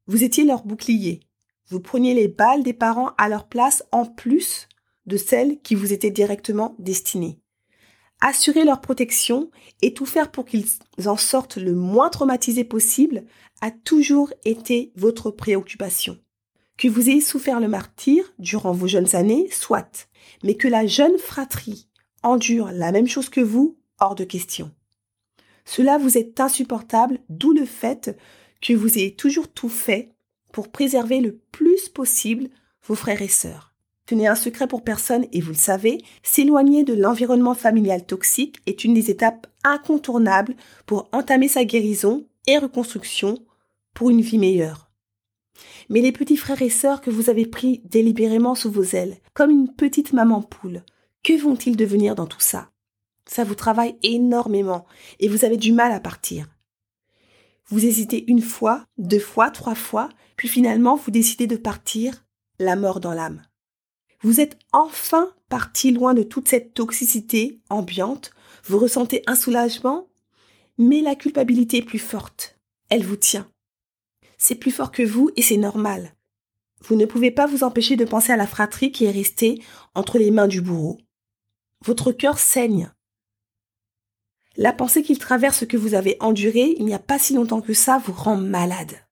vous 0.07 0.23
étiez 0.23 0.45
leur 0.45 0.65
bouclier. 0.65 1.21
Vous 1.69 1.81
preniez 1.81 2.15
les 2.15 2.29
balles 2.29 2.63
des 2.63 2.73
parents 2.73 3.13
à 3.19 3.29
leur 3.29 3.49
place 3.49 3.85
en 3.91 4.07
plus 4.07 4.69
de 5.07 5.17
celles 5.17 5.61
qui 5.61 5.75
vous 5.75 5.93
étaient 5.93 6.11
directement 6.11 6.75
destinées. 6.79 7.39
Assurer 8.21 8.65
leur 8.65 8.81
protection 8.81 9.51
et 9.83 9.93
tout 9.93 10.07
faire 10.07 10.31
pour 10.31 10.47
qu'ils 10.47 10.67
en 11.05 11.17
sortent 11.17 11.59
le 11.59 11.75
moins 11.75 12.09
traumatisés 12.09 12.65
possible 12.65 13.25
a 13.61 13.71
toujours 13.71 14.33
été 14.45 14.93
votre 14.97 15.31
préoccupation. 15.31 16.19
Que 16.79 16.89
vous 16.89 17.09
ayez 17.09 17.21
souffert 17.21 17.61
le 17.61 17.69
martyr 17.69 18.33
durant 18.39 18.73
vos 18.73 18.87
jeunes 18.87 19.15
années, 19.17 19.49
soit, 19.51 20.09
mais 20.45 20.55
que 20.55 20.69
la 20.69 20.87
jeune 20.87 21.19
fratrie 21.19 21.89
endure 22.23 22.71
la 22.73 22.93
même 22.93 23.07
chose 23.07 23.29
que 23.29 23.41
vous, 23.41 23.79
hors 24.01 24.15
de 24.15 24.25
question. 24.25 24.71
Cela 25.65 25.99
vous 25.99 26.17
est 26.17 26.41
insupportable, 26.41 27.21
d'où 27.29 27.53
le 27.53 27.67
fait 27.67 28.17
que 28.63 28.73
vous 28.73 28.99
ayez 28.99 29.15
toujours 29.15 29.49
tout 29.49 29.69
fait 29.69 30.11
pour 30.53 30.71
préserver 30.71 31.21
le 31.21 31.37
plus 31.53 31.89
possible 31.89 32.49
vos 32.87 32.95
frères 32.95 33.23
et 33.23 33.29
sœurs. 33.29 33.76
Ce 34.09 34.15
n'est 34.15 34.29
un 34.29 34.37
secret 34.37 34.69
pour 34.69 34.85
personne 34.85 35.27
et 35.33 35.41
vous 35.41 35.51
le 35.51 35.57
savez, 35.57 35.99
s'éloigner 36.23 36.85
de 36.85 36.95
l'environnement 36.95 37.55
familial 37.55 38.07
toxique 38.07 38.59
est 38.67 38.85
une 38.85 38.95
des 38.95 39.11
étapes 39.11 39.49
incontournables 39.65 40.55
pour 40.87 41.09
entamer 41.13 41.49
sa 41.49 41.65
guérison 41.65 42.27
et 42.47 42.59
reconstruction 42.59 43.39
pour 43.95 44.11
une 44.11 44.21
vie 44.21 44.39
meilleure. 44.39 44.91
Mais 45.89 46.01
les 46.01 46.13
petits 46.13 46.37
frères 46.37 46.63
et 46.63 46.71
sœurs 46.71 47.01
que 47.01 47.11
vous 47.11 47.31
avez 47.31 47.47
pris 47.47 47.81
délibérément 47.85 48.55
sous 48.55 48.71
vos 48.71 48.85
ailes, 48.85 49.17
comme 49.35 49.51
une 49.51 49.73
petite 49.73 50.13
maman 50.13 50.43
poule, 50.43 50.85
que 51.25 51.37
vont-ils 51.37 51.77
devenir 51.77 52.15
dans 52.15 52.27
tout 52.27 52.41
ça? 52.41 52.71
Ça 53.29 53.43
vous 53.43 53.57
travaille 53.57 53.97
énormément 54.05 54.87
et 55.19 55.29
vous 55.29 55.45
avez 55.45 55.57
du 55.57 55.73
mal 55.73 55.91
à 55.91 55.99
partir. 55.99 56.47
Vous 57.69 57.85
hésitez 57.85 58.25
une 58.31 58.43
fois, 58.43 58.85
deux 58.99 59.19
fois, 59.19 59.51
trois 59.51 59.75
fois, 59.75 60.09
puis 60.37 60.47
finalement 60.47 60.95
vous 60.95 61.11
décidez 61.11 61.49
de 61.49 61.57
partir, 61.57 62.25
la 62.61 62.77
mort 62.77 63.01
dans 63.01 63.13
l'âme. 63.13 63.43
Vous 64.23 64.41
êtes 64.41 64.59
enfin 64.73 65.33
parti 65.49 65.91
loin 65.91 66.15
de 66.15 66.23
toute 66.23 66.49
cette 66.49 66.75
toxicité 66.75 67.61
ambiante, 67.71 68.33
vous 68.65 68.79
ressentez 68.79 69.23
un 69.27 69.37
soulagement, 69.37 70.09
mais 70.79 71.01
la 71.01 71.15
culpabilité 71.15 71.79
est 71.79 71.83
plus 71.83 71.99
forte. 71.99 72.59
Elle 72.89 73.05
vous 73.05 73.17
tient. 73.17 73.51
C'est 74.39 74.55
plus 74.55 74.71
fort 74.71 74.91
que 74.91 75.03
vous 75.03 75.31
et 75.37 75.43
c'est 75.43 75.57
normal. 75.57 76.15
Vous 76.83 76.97
ne 76.97 77.07
pouvez 77.07 77.31
pas 77.31 77.47
vous 77.47 77.65
empêcher 77.65 77.97
de 77.97 78.05
penser 78.05 78.33
à 78.33 78.37
la 78.37 78.47
fratrie 78.47 78.93
qui 78.93 79.05
est 79.05 79.11
restée 79.11 79.63
entre 79.95 80.19
les 80.19 80.31
mains 80.31 80.49
du 80.49 80.61
bourreau. 80.61 80.99
Votre 81.85 82.13
cœur 82.13 82.39
saigne. 82.39 82.91
La 84.57 84.73
pensée 84.73 85.03
qu'il 85.03 85.19
traverse 85.19 85.59
ce 85.59 85.65
que 85.65 85.77
vous 85.77 85.95
avez 85.95 86.17
enduré 86.21 86.75
il 86.79 86.87
n'y 86.87 86.95
a 86.95 86.99
pas 86.99 87.19
si 87.19 87.35
longtemps 87.35 87.61
que 87.61 87.75
ça 87.75 87.99
vous 87.99 88.13
rend 88.13 88.37
malade. 88.37 89.06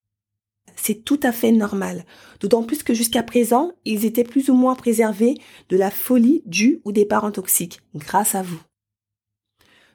C'est 0.76 1.04
tout 1.04 1.20
à 1.22 1.32
fait 1.32 1.52
normal, 1.52 2.04
d'autant 2.40 2.62
plus 2.62 2.82
que 2.82 2.94
jusqu'à 2.94 3.22
présent, 3.22 3.72
ils 3.84 4.04
étaient 4.04 4.24
plus 4.24 4.50
ou 4.50 4.54
moins 4.54 4.74
préservés 4.74 5.34
de 5.68 5.76
la 5.76 5.90
folie 5.90 6.42
du 6.46 6.80
ou 6.84 6.92
des 6.92 7.04
parents 7.04 7.30
toxiques, 7.30 7.80
grâce 7.94 8.34
à 8.34 8.42
vous. 8.42 8.60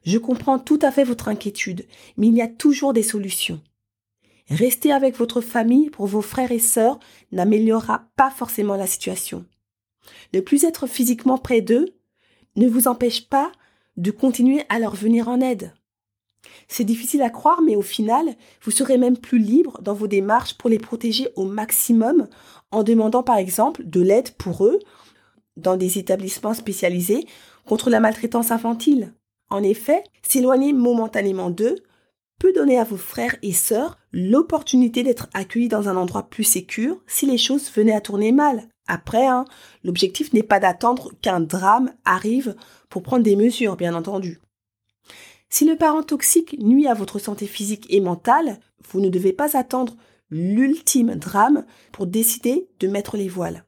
Je 0.05 0.17
comprends 0.17 0.59
tout 0.59 0.79
à 0.81 0.91
fait 0.91 1.03
votre 1.03 1.27
inquiétude, 1.27 1.85
mais 2.17 2.27
il 2.27 2.35
y 2.35 2.41
a 2.41 2.47
toujours 2.47 2.93
des 2.93 3.03
solutions. 3.03 3.61
Rester 4.49 4.91
avec 4.91 5.15
votre 5.15 5.41
famille 5.41 5.89
pour 5.89 6.07
vos 6.07 6.21
frères 6.21 6.51
et 6.51 6.59
sœurs 6.59 6.99
n'améliorera 7.31 8.07
pas 8.15 8.31
forcément 8.31 8.75
la 8.75 8.87
situation. 8.87 9.45
Ne 10.33 10.39
plus 10.39 10.63
être 10.63 10.87
physiquement 10.87 11.37
près 11.37 11.61
d'eux 11.61 11.93
ne 12.55 12.67
vous 12.67 12.87
empêche 12.87 13.27
pas 13.29 13.51
de 13.97 14.11
continuer 14.11 14.63
à 14.69 14.79
leur 14.79 14.95
venir 14.95 15.27
en 15.27 15.41
aide. 15.41 15.73
C'est 16.67 16.83
difficile 16.83 17.21
à 17.21 17.29
croire, 17.29 17.61
mais 17.61 17.75
au 17.75 17.81
final, 17.81 18.35
vous 18.63 18.71
serez 18.71 18.97
même 18.97 19.17
plus 19.17 19.39
libre 19.39 19.81
dans 19.81 19.93
vos 19.93 20.07
démarches 20.07 20.55
pour 20.55 20.69
les 20.69 20.79
protéger 20.79 21.29
au 21.35 21.45
maximum 21.45 22.27
en 22.71 22.83
demandant 22.83 23.23
par 23.23 23.37
exemple 23.37 23.83
de 23.85 24.01
l'aide 24.01 24.31
pour 24.31 24.65
eux 24.65 24.79
dans 25.57 25.77
des 25.77 25.97
établissements 25.97 26.53
spécialisés 26.53 27.25
contre 27.65 27.89
la 27.89 27.99
maltraitance 27.99 28.51
infantile. 28.51 29.13
En 29.49 29.63
effet, 29.63 30.03
s'éloigner 30.21 30.73
momentanément 30.73 31.49
d'eux 31.49 31.75
peut 32.39 32.53
donner 32.53 32.79
à 32.79 32.83
vos 32.83 32.97
frères 32.97 33.35
et 33.41 33.51
sœurs 33.51 33.97
l'opportunité 34.11 35.03
d'être 35.03 35.27
accueillis 35.33 35.67
dans 35.67 35.89
un 35.89 35.97
endroit 35.97 36.29
plus 36.29 36.45
sécur 36.45 37.01
si 37.05 37.25
les 37.25 37.37
choses 37.37 37.71
venaient 37.71 37.95
à 37.95 38.01
tourner 38.01 38.31
mal. 38.31 38.69
Après, 38.87 39.27
hein, 39.27 39.45
l'objectif 39.83 40.33
n'est 40.33 40.43
pas 40.43 40.59
d'attendre 40.59 41.11
qu'un 41.21 41.41
drame 41.41 41.91
arrive 42.05 42.55
pour 42.89 43.03
prendre 43.03 43.23
des 43.23 43.35
mesures, 43.35 43.75
bien 43.75 43.93
entendu. 43.93 44.39
Si 45.49 45.65
le 45.65 45.75
parent 45.75 46.03
toxique 46.03 46.57
nuit 46.59 46.87
à 46.87 46.93
votre 46.93 47.19
santé 47.19 47.47
physique 47.47 47.87
et 47.89 48.01
mentale, 48.01 48.59
vous 48.91 49.01
ne 49.01 49.09
devez 49.09 49.33
pas 49.33 49.57
attendre 49.57 49.95
l'ultime 50.29 51.15
drame 51.15 51.65
pour 51.91 52.05
décider 52.05 52.69
de 52.79 52.87
mettre 52.87 53.17
les 53.17 53.27
voiles. 53.27 53.65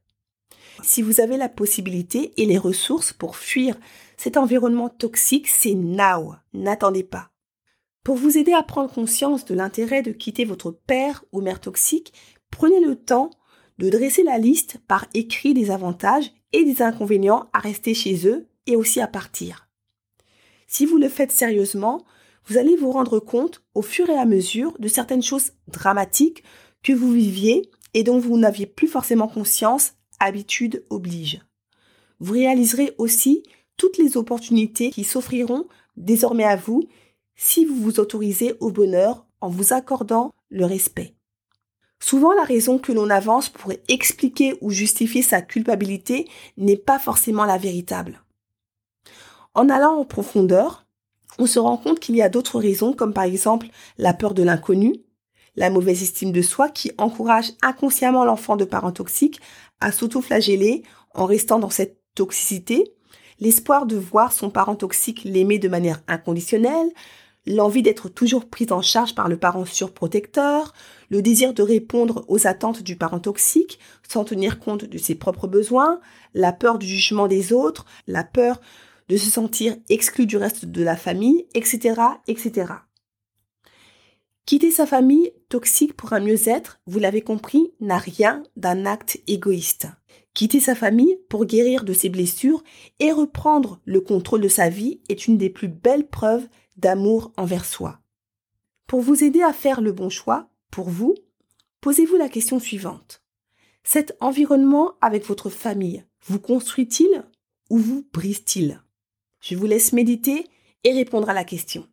Si 0.84 1.02
vous 1.02 1.20
avez 1.22 1.38
la 1.38 1.50
possibilité 1.50 2.34
et 2.38 2.46
les 2.46 2.58
ressources 2.58 3.14
pour 3.14 3.36
fuir 3.36 3.78
cet 4.18 4.38
environnement 4.38 4.90
toxique, 4.90 5.48
c'est 5.48 5.74
now. 5.74 6.36
N'attendez 6.54 7.04
pas. 7.04 7.32
Pour 8.04 8.16
vous 8.16 8.38
aider 8.38 8.54
à 8.54 8.64
prendre 8.64 8.92
conscience 8.92 9.46
de 9.46 9.54
l'intérêt 9.54 10.02
de 10.02 10.12
quitter 10.12 10.46
votre 10.46 10.72
père 10.72 11.24
ou 11.32 11.42
mère 11.42 11.60
toxique, 11.60 12.14
prenez 12.50 12.80
le 12.80 12.96
temps 12.96 13.30
de 13.78 13.90
dresser 13.90 14.24
la 14.24 14.38
liste 14.38 14.78
par 14.88 15.06
écrit 15.14 15.54
des 15.54 15.72
avantages 15.72 16.32
et 16.54 16.64
des 16.64 16.82
inconvénients 16.82 17.50
à 17.54 17.60
rester 17.60 17.94
chez 17.94 18.28
eux 18.28 18.48
et 18.66 18.76
aussi 18.76 19.02
à 19.02 19.08
partir. 19.08 19.71
Si 20.74 20.86
vous 20.86 20.98
le 20.98 21.10
faites 21.10 21.34
sérieusement, 21.34 22.06
vous 22.48 22.58
allez 22.58 22.78
vous 22.78 22.92
rendre 22.92 23.20
compte 23.20 23.62
au 23.76 23.82
fur 23.82 24.10
et 24.10 24.18
à 24.18 24.24
mesure 24.24 24.74
de 24.80 24.88
certaines 24.88 25.22
choses 25.22 25.52
dramatiques 25.68 26.46
que 26.82 26.94
vous 26.94 27.12
viviez 27.12 27.70
et 27.94 28.04
dont 28.04 28.20
vous 28.20 28.38
n'aviez 28.38 28.68
plus 28.68 28.88
forcément 28.88 29.28
conscience, 29.28 29.96
habitude 30.22 30.86
oblige. 30.90 31.42
Vous 32.22 32.32
réaliserez 32.32 32.96
aussi 32.98 33.44
toutes 33.76 33.98
les 33.98 34.16
opportunités 34.16 34.92
qui 34.92 35.04
s'offriront 35.04 35.68
désormais 35.98 36.46
à 36.46 36.56
vous 36.56 36.84
si 37.36 37.66
vous 37.66 37.76
vous 37.76 38.00
autorisez 38.00 38.56
au 38.62 38.72
bonheur 38.72 39.26
en 39.42 39.50
vous 39.50 39.74
accordant 39.74 40.32
le 40.50 40.64
respect. 40.64 41.16
Souvent, 42.00 42.32
la 42.32 42.46
raison 42.46 42.80
que 42.80 42.94
l'on 42.94 43.10
avance 43.10 43.50
pour 43.50 43.74
expliquer 43.90 44.56
ou 44.62 44.70
justifier 44.70 45.22
sa 45.22 45.42
culpabilité 45.42 46.30
n'est 46.56 46.78
pas 46.78 46.98
forcément 46.98 47.44
la 47.44 47.58
véritable. 47.58 48.22
En 49.54 49.70
allant 49.70 49.98
en 49.98 50.06
profondeur, 50.06 50.86
on 51.38 51.46
se 51.46 51.60
rend 51.60 51.78
compte 51.78 52.00
qu'il 52.00 52.16
y 52.16 52.22
a 52.22 52.30
d'autres 52.30 52.60
raisons, 52.60 52.94
comme 52.94 53.14
par 53.14 53.26
exemple 53.26 53.68
la 53.98 54.14
peur 54.14 54.34
de 54.34 54.44
l'inconnu, 54.44 54.96
la 55.56 55.70
mauvaise 55.70 56.02
estime 56.02 56.32
de 56.32 56.42
soi 56.42 56.70
qui 56.70 56.92
encourage 56.98 57.52
inconsciemment 57.62 58.24
l'enfant 58.24 58.56
de 58.56 58.64
parents 58.64 58.92
toxiques 58.92 59.42
à 59.82 59.92
s'auto-flageller 59.92 60.84
en 61.14 61.26
restant 61.26 61.60
dans 61.60 61.70
cette 61.70 62.00
toxicité, 62.16 62.94
l'espoir 63.40 63.86
de 63.86 63.98
voir 63.98 64.32
son 64.32 64.50
parent 64.50 64.76
toxique 64.76 65.24
l'aimer 65.26 65.60
de 65.60 65.68
manière 65.68 66.02
inconditionnelle, 66.08 66.90
l'envie 67.46 67.82
d'être 67.82 68.08
toujours 68.08 68.48
prise 68.48 68.72
en 68.72 68.82
charge 68.82 69.16
par 69.16 69.28
le 69.28 69.38
parent 69.38 69.66
surprotecteur, 69.66 70.74
le 71.10 71.22
désir 71.22 71.54
de 71.54 71.64
répondre 71.64 72.24
aux 72.28 72.48
attentes 72.48 72.84
du 72.84 72.96
parent 72.96 73.20
toxique 73.20 73.80
sans 74.08 74.24
tenir 74.24 74.60
compte 74.60 74.86
de 74.86 74.98
ses 74.98 75.16
propres 75.16 75.48
besoins, 75.48 76.00
la 76.34 76.54
peur 76.54 76.78
du 76.78 76.86
jugement 76.88 77.28
des 77.28 77.52
autres, 77.52 77.86
la 78.08 78.24
peur 78.24 78.62
de 79.12 79.18
se 79.18 79.30
sentir 79.30 79.76
exclu 79.90 80.26
du 80.26 80.38
reste 80.38 80.64
de 80.64 80.84
la 80.84 80.96
famille, 80.96 81.46
etc., 81.54 82.00
etc. 82.30 82.72
Quitter 84.46 84.72
sa 84.72 84.86
famille 84.86 85.34
toxique 85.50 85.98
pour 85.98 86.14
un 86.14 86.22
mieux-être, 86.22 86.80
vous 86.88 86.98
l'avez 86.98 87.22
compris, 87.22 87.74
n'a 87.82 87.98
rien 87.98 88.42
d'un 88.56 88.86
acte 88.86 89.20
égoïste. 89.28 89.90
Quitter 90.34 90.62
sa 90.62 90.76
famille 90.76 91.20
pour 91.28 91.44
guérir 91.44 91.84
de 91.84 91.92
ses 91.92 92.08
blessures 92.08 92.64
et 93.00 93.12
reprendre 93.12 93.82
le 93.84 94.00
contrôle 94.00 94.40
de 94.40 94.48
sa 94.48 94.70
vie 94.70 95.02
est 95.10 95.28
une 95.28 95.38
des 95.38 95.50
plus 95.50 95.68
belles 95.68 96.08
preuves 96.08 96.48
d'amour 96.78 97.34
envers 97.36 97.66
soi. 97.66 98.00
Pour 98.88 99.02
vous 99.02 99.26
aider 99.26 99.42
à 99.42 99.52
faire 99.52 99.82
le 99.82 99.92
bon 99.92 100.08
choix, 100.08 100.50
pour 100.70 100.90
vous, 100.90 101.16
posez-vous 101.82 102.16
la 102.16 102.30
question 102.30 102.60
suivante. 102.60 103.22
Cet 103.84 104.16
environnement 104.22 104.94
avec 105.02 105.26
votre 105.26 105.50
famille 105.50 106.06
vous 106.26 106.40
construit-il 106.40 107.26
ou 107.70 107.78
vous 107.78 108.08
brise-t-il? 108.14 108.82
Je 109.42 109.56
vous 109.56 109.66
laisse 109.66 109.92
méditer 109.92 110.48
et 110.84 110.94
répondre 110.94 111.30
à 111.30 111.34
la 111.34 111.44
question. 111.44 111.88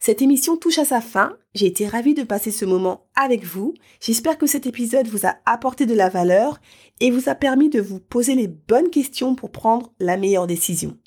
Cette 0.00 0.20
émission 0.20 0.56
touche 0.56 0.78
à 0.78 0.84
sa 0.84 1.00
fin. 1.00 1.36
J'ai 1.54 1.66
été 1.66 1.86
ravie 1.86 2.14
de 2.14 2.24
passer 2.24 2.50
ce 2.50 2.64
moment 2.64 3.06
avec 3.14 3.44
vous. 3.44 3.74
J'espère 4.00 4.36
que 4.36 4.46
cet 4.46 4.66
épisode 4.66 5.06
vous 5.06 5.26
a 5.26 5.36
apporté 5.46 5.86
de 5.86 5.94
la 5.94 6.08
valeur 6.08 6.60
et 7.00 7.10
vous 7.10 7.28
a 7.28 7.34
permis 7.34 7.70
de 7.70 7.80
vous 7.80 8.00
poser 8.00 8.34
les 8.34 8.48
bonnes 8.48 8.90
questions 8.90 9.34
pour 9.34 9.50
prendre 9.50 9.92
la 10.00 10.16
meilleure 10.16 10.46
décision. 10.46 10.98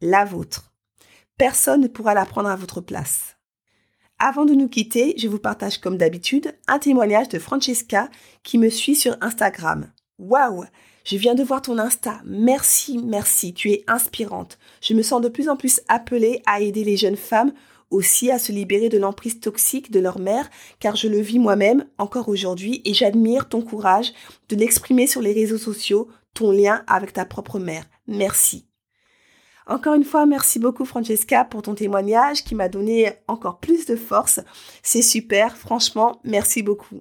La 0.00 0.24
vôtre. 0.24 0.72
Personne 1.36 1.80
ne 1.80 1.88
pourra 1.88 2.14
la 2.14 2.26
prendre 2.26 2.48
à 2.48 2.54
votre 2.54 2.80
place. 2.80 3.36
Avant 4.20 4.44
de 4.44 4.54
nous 4.54 4.68
quitter, 4.68 5.14
je 5.18 5.26
vous 5.26 5.40
partage 5.40 5.78
comme 5.78 5.98
d'habitude 5.98 6.56
un 6.68 6.78
témoignage 6.78 7.28
de 7.28 7.40
Francesca 7.40 8.08
qui 8.44 8.58
me 8.58 8.68
suit 8.68 8.94
sur 8.94 9.16
Instagram. 9.20 9.92
Waouh 10.18 10.64
Je 11.04 11.16
viens 11.16 11.34
de 11.34 11.42
voir 11.42 11.60
ton 11.60 11.78
Insta. 11.78 12.20
Merci, 12.24 12.98
merci. 12.98 13.52
Tu 13.52 13.70
es 13.70 13.84
inspirante. 13.86 14.58
Je 14.80 14.94
me 14.94 15.02
sens 15.02 15.20
de 15.20 15.28
plus 15.28 15.48
en 15.48 15.56
plus 15.56 15.80
appelée 15.88 16.42
à 16.46 16.60
aider 16.60 16.82
les 16.82 16.96
jeunes 16.96 17.16
femmes 17.16 17.52
aussi 17.90 18.30
à 18.30 18.38
se 18.38 18.52
libérer 18.52 18.88
de 18.88 18.98
l'emprise 18.98 19.40
toxique 19.40 19.90
de 19.90 20.00
leur 20.00 20.18
mère, 20.18 20.50
car 20.80 20.96
je 20.96 21.08
le 21.08 21.20
vis 21.20 21.38
moi-même 21.38 21.84
encore 21.98 22.28
aujourd'hui 22.28 22.82
et 22.84 22.94
j'admire 22.94 23.48
ton 23.48 23.62
courage 23.62 24.12
de 24.48 24.56
l'exprimer 24.56 25.06
sur 25.06 25.22
les 25.22 25.32
réseaux 25.32 25.58
sociaux, 25.58 26.08
ton 26.34 26.50
lien 26.50 26.82
avec 26.86 27.12
ta 27.12 27.24
propre 27.24 27.58
mère. 27.58 27.84
Merci. 28.06 28.66
Encore 29.66 29.94
une 29.94 30.04
fois, 30.04 30.26
merci 30.26 30.58
beaucoup 30.58 30.84
Francesca 30.84 31.44
pour 31.44 31.62
ton 31.62 31.74
témoignage 31.74 32.44
qui 32.44 32.54
m'a 32.54 32.68
donné 32.68 33.12
encore 33.28 33.60
plus 33.60 33.86
de 33.86 33.96
force. 33.96 34.40
C'est 34.82 35.02
super, 35.02 35.56
franchement, 35.56 36.20
merci 36.24 36.62
beaucoup. 36.62 37.00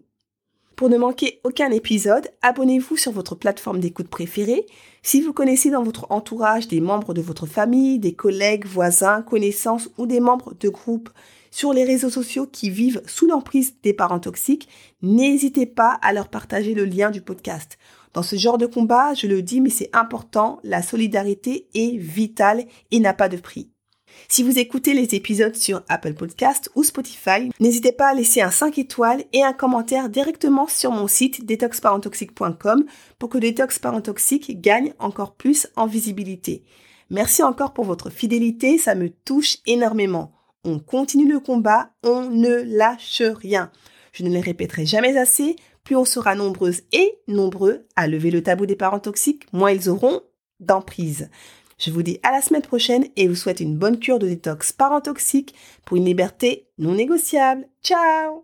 Pour 0.83 0.89
ne 0.89 0.97
manquer 0.97 1.39
aucun 1.45 1.71
épisode, 1.71 2.27
abonnez-vous 2.41 2.97
sur 2.97 3.13
votre 3.13 3.35
plateforme 3.35 3.79
d'écoute 3.79 4.09
préférée. 4.09 4.65
Si 5.01 5.21
vous 5.21 5.31
connaissez 5.31 5.69
dans 5.69 5.81
votre 5.81 6.07
entourage 6.11 6.67
des 6.67 6.81
membres 6.81 7.13
de 7.13 7.21
votre 7.21 7.45
famille, 7.45 7.99
des 7.99 8.11
collègues, 8.11 8.65
voisins, 8.65 9.21
connaissances 9.21 9.89
ou 9.97 10.07
des 10.07 10.19
membres 10.19 10.53
de 10.59 10.67
groupes 10.67 11.09
sur 11.51 11.71
les 11.71 11.85
réseaux 11.85 12.09
sociaux 12.09 12.47
qui 12.51 12.69
vivent 12.69 13.01
sous 13.05 13.27
l'emprise 13.27 13.75
des 13.81 13.93
parents 13.93 14.19
toxiques, 14.19 14.67
n'hésitez 15.01 15.67
pas 15.67 15.97
à 16.01 16.11
leur 16.11 16.27
partager 16.27 16.73
le 16.73 16.83
lien 16.83 17.11
du 17.11 17.21
podcast. 17.21 17.77
Dans 18.13 18.21
ce 18.21 18.35
genre 18.35 18.57
de 18.57 18.65
combat, 18.65 19.13
je 19.13 19.27
le 19.27 19.41
dis, 19.41 19.61
mais 19.61 19.69
c'est 19.69 19.89
important, 19.93 20.59
la 20.65 20.81
solidarité 20.81 21.65
est 21.75 21.95
vitale 21.97 22.65
et 22.91 22.99
n'a 22.99 23.13
pas 23.13 23.29
de 23.29 23.37
prix. 23.37 23.72
Si 24.27 24.43
vous 24.43 24.57
écoutez 24.57 24.93
les 24.93 25.15
épisodes 25.15 25.55
sur 25.55 25.83
Apple 25.89 26.13
Podcast 26.13 26.71
ou 26.75 26.83
Spotify, 26.83 27.51
n'hésitez 27.59 27.91
pas 27.91 28.09
à 28.09 28.13
laisser 28.13 28.41
un 28.41 28.51
5 28.51 28.77
étoiles 28.77 29.23
et 29.33 29.43
un 29.43 29.53
commentaire 29.53 30.09
directement 30.09 30.67
sur 30.67 30.91
mon 30.91 31.07
site 31.07 31.45
detoxparentoxique.com 31.45 32.85
pour 33.19 33.29
que 33.29 33.37
Détox 33.37 33.79
Parent 33.79 34.01
Toxique 34.01 34.59
gagne 34.61 34.93
encore 34.99 35.35
plus 35.35 35.67
en 35.75 35.85
visibilité. 35.85 36.63
Merci 37.09 37.43
encore 37.43 37.73
pour 37.73 37.85
votre 37.85 38.09
fidélité, 38.09 38.77
ça 38.77 38.95
me 38.95 39.09
touche 39.09 39.57
énormément. 39.65 40.33
On 40.63 40.79
continue 40.79 41.31
le 41.31 41.39
combat, 41.39 41.91
on 42.03 42.29
ne 42.29 42.63
lâche 42.63 43.21
rien. 43.21 43.71
Je 44.13 44.23
ne 44.23 44.29
les 44.29 44.39
répéterai 44.39 44.85
jamais 44.85 45.17
assez, 45.17 45.57
plus 45.83 45.95
on 45.95 46.05
sera 46.05 46.35
nombreuses 46.35 46.81
et 46.91 47.19
nombreux 47.27 47.85
à 47.95 48.07
lever 48.07 48.31
le 48.31 48.41
tabou 48.41 48.65
des 48.65 48.75
parents 48.75 48.99
toxiques, 48.99 49.45
moins 49.51 49.71
ils 49.71 49.89
auront 49.89 50.21
d'emprise. 50.59 51.29
Je 51.83 51.91
vous 51.91 52.01
dis 52.01 52.17
à 52.23 52.31
la 52.31 52.41
semaine 52.41 52.61
prochaine 52.61 53.05
et 53.17 53.27
vous 53.27 53.35
souhaite 53.35 53.59
une 53.59 53.77
bonne 53.77 53.99
cure 53.99 54.17
de 54.17 54.27
détox 54.27 54.71
parentoxique 54.71 55.53
pour 55.83 55.97
une 55.97 56.05
liberté 56.05 56.67
non 56.77 56.93
négociable. 56.93 57.67
Ciao 57.83 58.43